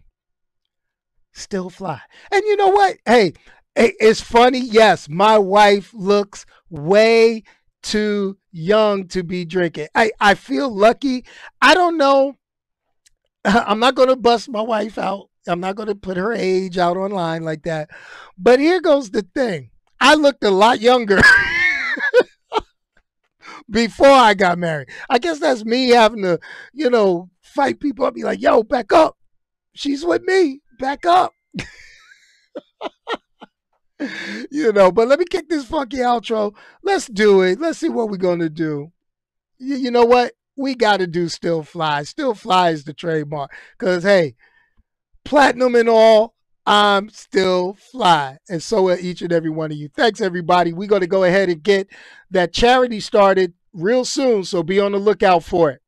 still 1.33 1.69
fly. 1.69 2.01
And 2.31 2.43
you 2.45 2.55
know 2.55 2.69
what? 2.69 2.97
Hey, 3.05 3.33
it's 3.75 4.21
funny. 4.21 4.59
Yes, 4.59 5.07
my 5.09 5.37
wife 5.37 5.93
looks 5.93 6.45
way 6.69 7.43
too 7.81 8.37
young 8.51 9.07
to 9.07 9.23
be 9.23 9.45
drinking. 9.45 9.87
I, 9.95 10.11
I 10.19 10.33
feel 10.33 10.73
lucky. 10.73 11.25
I 11.61 11.73
don't 11.73 11.97
know 11.97 12.35
I'm 13.45 13.79
not 13.79 13.95
going 13.95 14.09
to 14.09 14.15
bust 14.15 14.49
my 14.49 14.61
wife 14.61 14.97
out. 14.97 15.29
I'm 15.47 15.59
not 15.59 15.75
going 15.75 15.87
to 15.87 15.95
put 15.95 16.17
her 16.17 16.33
age 16.33 16.77
out 16.77 16.97
online 16.97 17.43
like 17.43 17.63
that. 17.63 17.89
But 18.37 18.59
here 18.59 18.81
goes 18.81 19.11
the 19.11 19.25
thing 19.33 19.71
I 19.99 20.15
looked 20.15 20.43
a 20.43 20.51
lot 20.51 20.81
younger 20.81 21.21
before 23.69 24.07
I 24.07 24.33
got 24.33 24.57
married. 24.57 24.89
I 25.09 25.19
guess 25.19 25.39
that's 25.39 25.65
me 25.65 25.89
having 25.89 26.23
to, 26.23 26.39
you 26.73 26.89
know, 26.89 27.29
fight 27.41 27.79
people 27.79 28.05
up, 28.05 28.15
be 28.15 28.23
like, 28.23 28.41
yo, 28.41 28.63
back 28.63 28.91
up. 28.91 29.17
She's 29.73 30.03
with 30.03 30.23
me. 30.23 30.61
Back 30.79 31.05
up. 31.05 31.31
you 34.51 34.71
know, 34.73 34.91
but 34.91 35.07
let 35.07 35.19
me 35.19 35.25
kick 35.25 35.49
this 35.49 35.65
funky 35.65 35.97
outro. 35.97 36.55
Let's 36.83 37.07
do 37.07 37.41
it. 37.41 37.59
Let's 37.59 37.79
see 37.79 37.89
what 37.89 38.09
we're 38.09 38.17
going 38.17 38.39
to 38.39 38.49
do. 38.49 38.91
You, 39.57 39.75
you 39.75 39.91
know 39.91 40.05
what? 40.05 40.33
We 40.57 40.75
got 40.75 40.97
to 40.97 41.07
do 41.07 41.29
Still 41.29 41.63
Fly. 41.63 42.03
Still 42.03 42.33
Fly 42.33 42.71
is 42.71 42.83
the 42.83 42.93
trademark. 42.93 43.51
Because, 43.77 44.03
hey, 44.03 44.35
platinum 45.23 45.75
and 45.75 45.87
all, 45.87 46.33
I'm 46.65 47.09
still 47.09 47.75
fly. 47.75 48.39
And 48.49 48.61
so 48.61 48.89
are 48.89 48.97
each 48.97 49.21
and 49.21 49.31
every 49.31 49.49
one 49.49 49.71
of 49.71 49.77
you. 49.77 49.87
Thanks, 49.87 50.19
everybody. 50.19 50.73
We're 50.73 50.89
going 50.89 51.01
to 51.01 51.07
go 51.07 51.23
ahead 51.23 51.47
and 51.47 51.63
get 51.63 51.87
that 52.31 52.51
charity 52.51 52.99
started 52.99 53.53
real 53.71 54.03
soon. 54.03 54.43
So 54.43 54.63
be 54.63 54.79
on 54.79 54.91
the 54.91 54.97
lookout 54.97 55.45
for 55.45 55.71
it. 55.71 55.81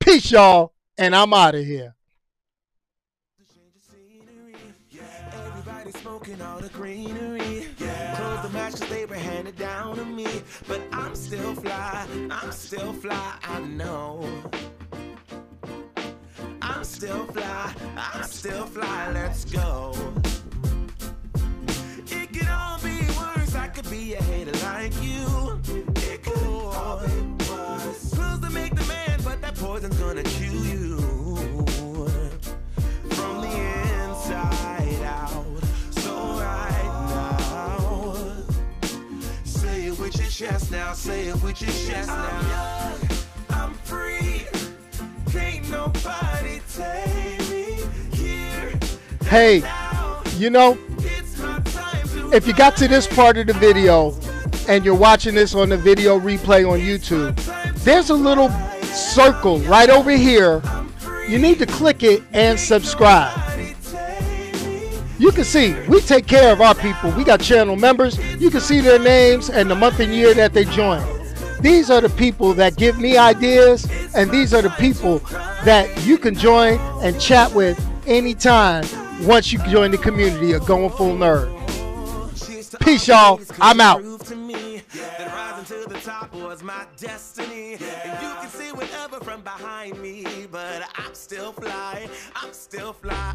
Peace, 0.00 0.32
y'all. 0.32 0.72
And 0.98 1.14
I'm 1.14 1.32
out 1.32 1.54
of 1.54 1.64
here. 1.64 1.94
I'm 10.92 10.95
still 11.26 11.54
fly, 11.56 12.06
I'm 12.30 12.52
still 12.52 12.92
fly, 12.92 13.34
I 13.42 13.58
know. 13.58 14.24
I'm 16.62 16.84
still 16.84 17.26
fly, 17.26 17.74
I'm 17.96 18.22
still 18.22 18.64
fly, 18.66 19.10
let's 19.12 19.44
go. 19.44 19.75
Say 41.06 41.28
it 41.28 41.40
with 41.40 41.62
your 41.62 41.70
chest 41.70 42.08
now. 42.08 42.28
I'm 42.32 42.98
young, 42.98 43.18
I'm 43.50 43.74
free. 43.74 44.44
Can't 45.30 45.70
nobody 45.70 46.60
take 46.74 47.48
me 47.48 47.78
here. 48.12 48.72
Hey, 49.22 49.62
you 50.36 50.50
know, 50.50 50.76
if 52.32 52.44
you 52.48 52.52
got 52.54 52.76
to 52.78 52.88
this 52.88 53.06
part 53.06 53.36
of 53.36 53.46
the 53.46 53.52
video 53.52 54.18
and 54.68 54.84
you're 54.84 54.96
watching 54.96 55.36
this 55.36 55.54
on 55.54 55.68
the 55.68 55.76
video 55.76 56.18
replay 56.18 56.68
on 56.68 56.80
YouTube, 56.80 57.36
there's 57.84 58.10
a 58.10 58.14
little 58.14 58.50
circle 58.86 59.60
right 59.60 59.90
over 59.90 60.10
here. 60.10 60.60
You 61.28 61.38
need 61.38 61.60
to 61.60 61.66
click 61.66 62.02
it 62.02 62.24
and 62.32 62.58
subscribe. 62.58 63.45
You 65.18 65.32
can 65.32 65.44
see 65.44 65.74
we 65.88 66.00
take 66.00 66.26
care 66.26 66.52
of 66.52 66.60
our 66.60 66.74
people. 66.74 67.10
We 67.12 67.24
got 67.24 67.40
channel 67.40 67.76
members. 67.76 68.18
You 68.40 68.50
can 68.50 68.60
see 68.60 68.80
their 68.80 68.98
names 68.98 69.48
and 69.48 69.70
the 69.70 69.74
month 69.74 70.00
and 70.00 70.12
year 70.12 70.34
that 70.34 70.52
they 70.52 70.64
join. 70.64 71.02
These 71.60 71.90
are 71.90 72.02
the 72.02 72.10
people 72.10 72.52
that 72.54 72.76
give 72.76 72.98
me 72.98 73.16
ideas, 73.16 73.88
and 74.14 74.30
these 74.30 74.52
are 74.52 74.60
the 74.60 74.70
people 74.70 75.18
that 75.64 75.88
you 76.04 76.18
can 76.18 76.34
join 76.34 76.78
and 77.02 77.18
chat 77.18 77.52
with 77.54 77.80
anytime 78.06 78.84
once 79.22 79.52
you 79.52 79.58
join 79.66 79.90
the 79.90 79.98
community 79.98 80.52
of 80.52 80.66
Going 80.66 80.90
Full 80.90 81.16
Nerd. 81.16 81.50
Peace, 82.80 83.08
y'all. 83.08 83.40
I'm 83.60 83.80
out. 83.80 84.02
I'm 90.98 91.14
still 91.14 91.52
fly. 91.52 92.08
I'm 92.36 92.52
still 92.52 92.92
fly. 92.92 93.34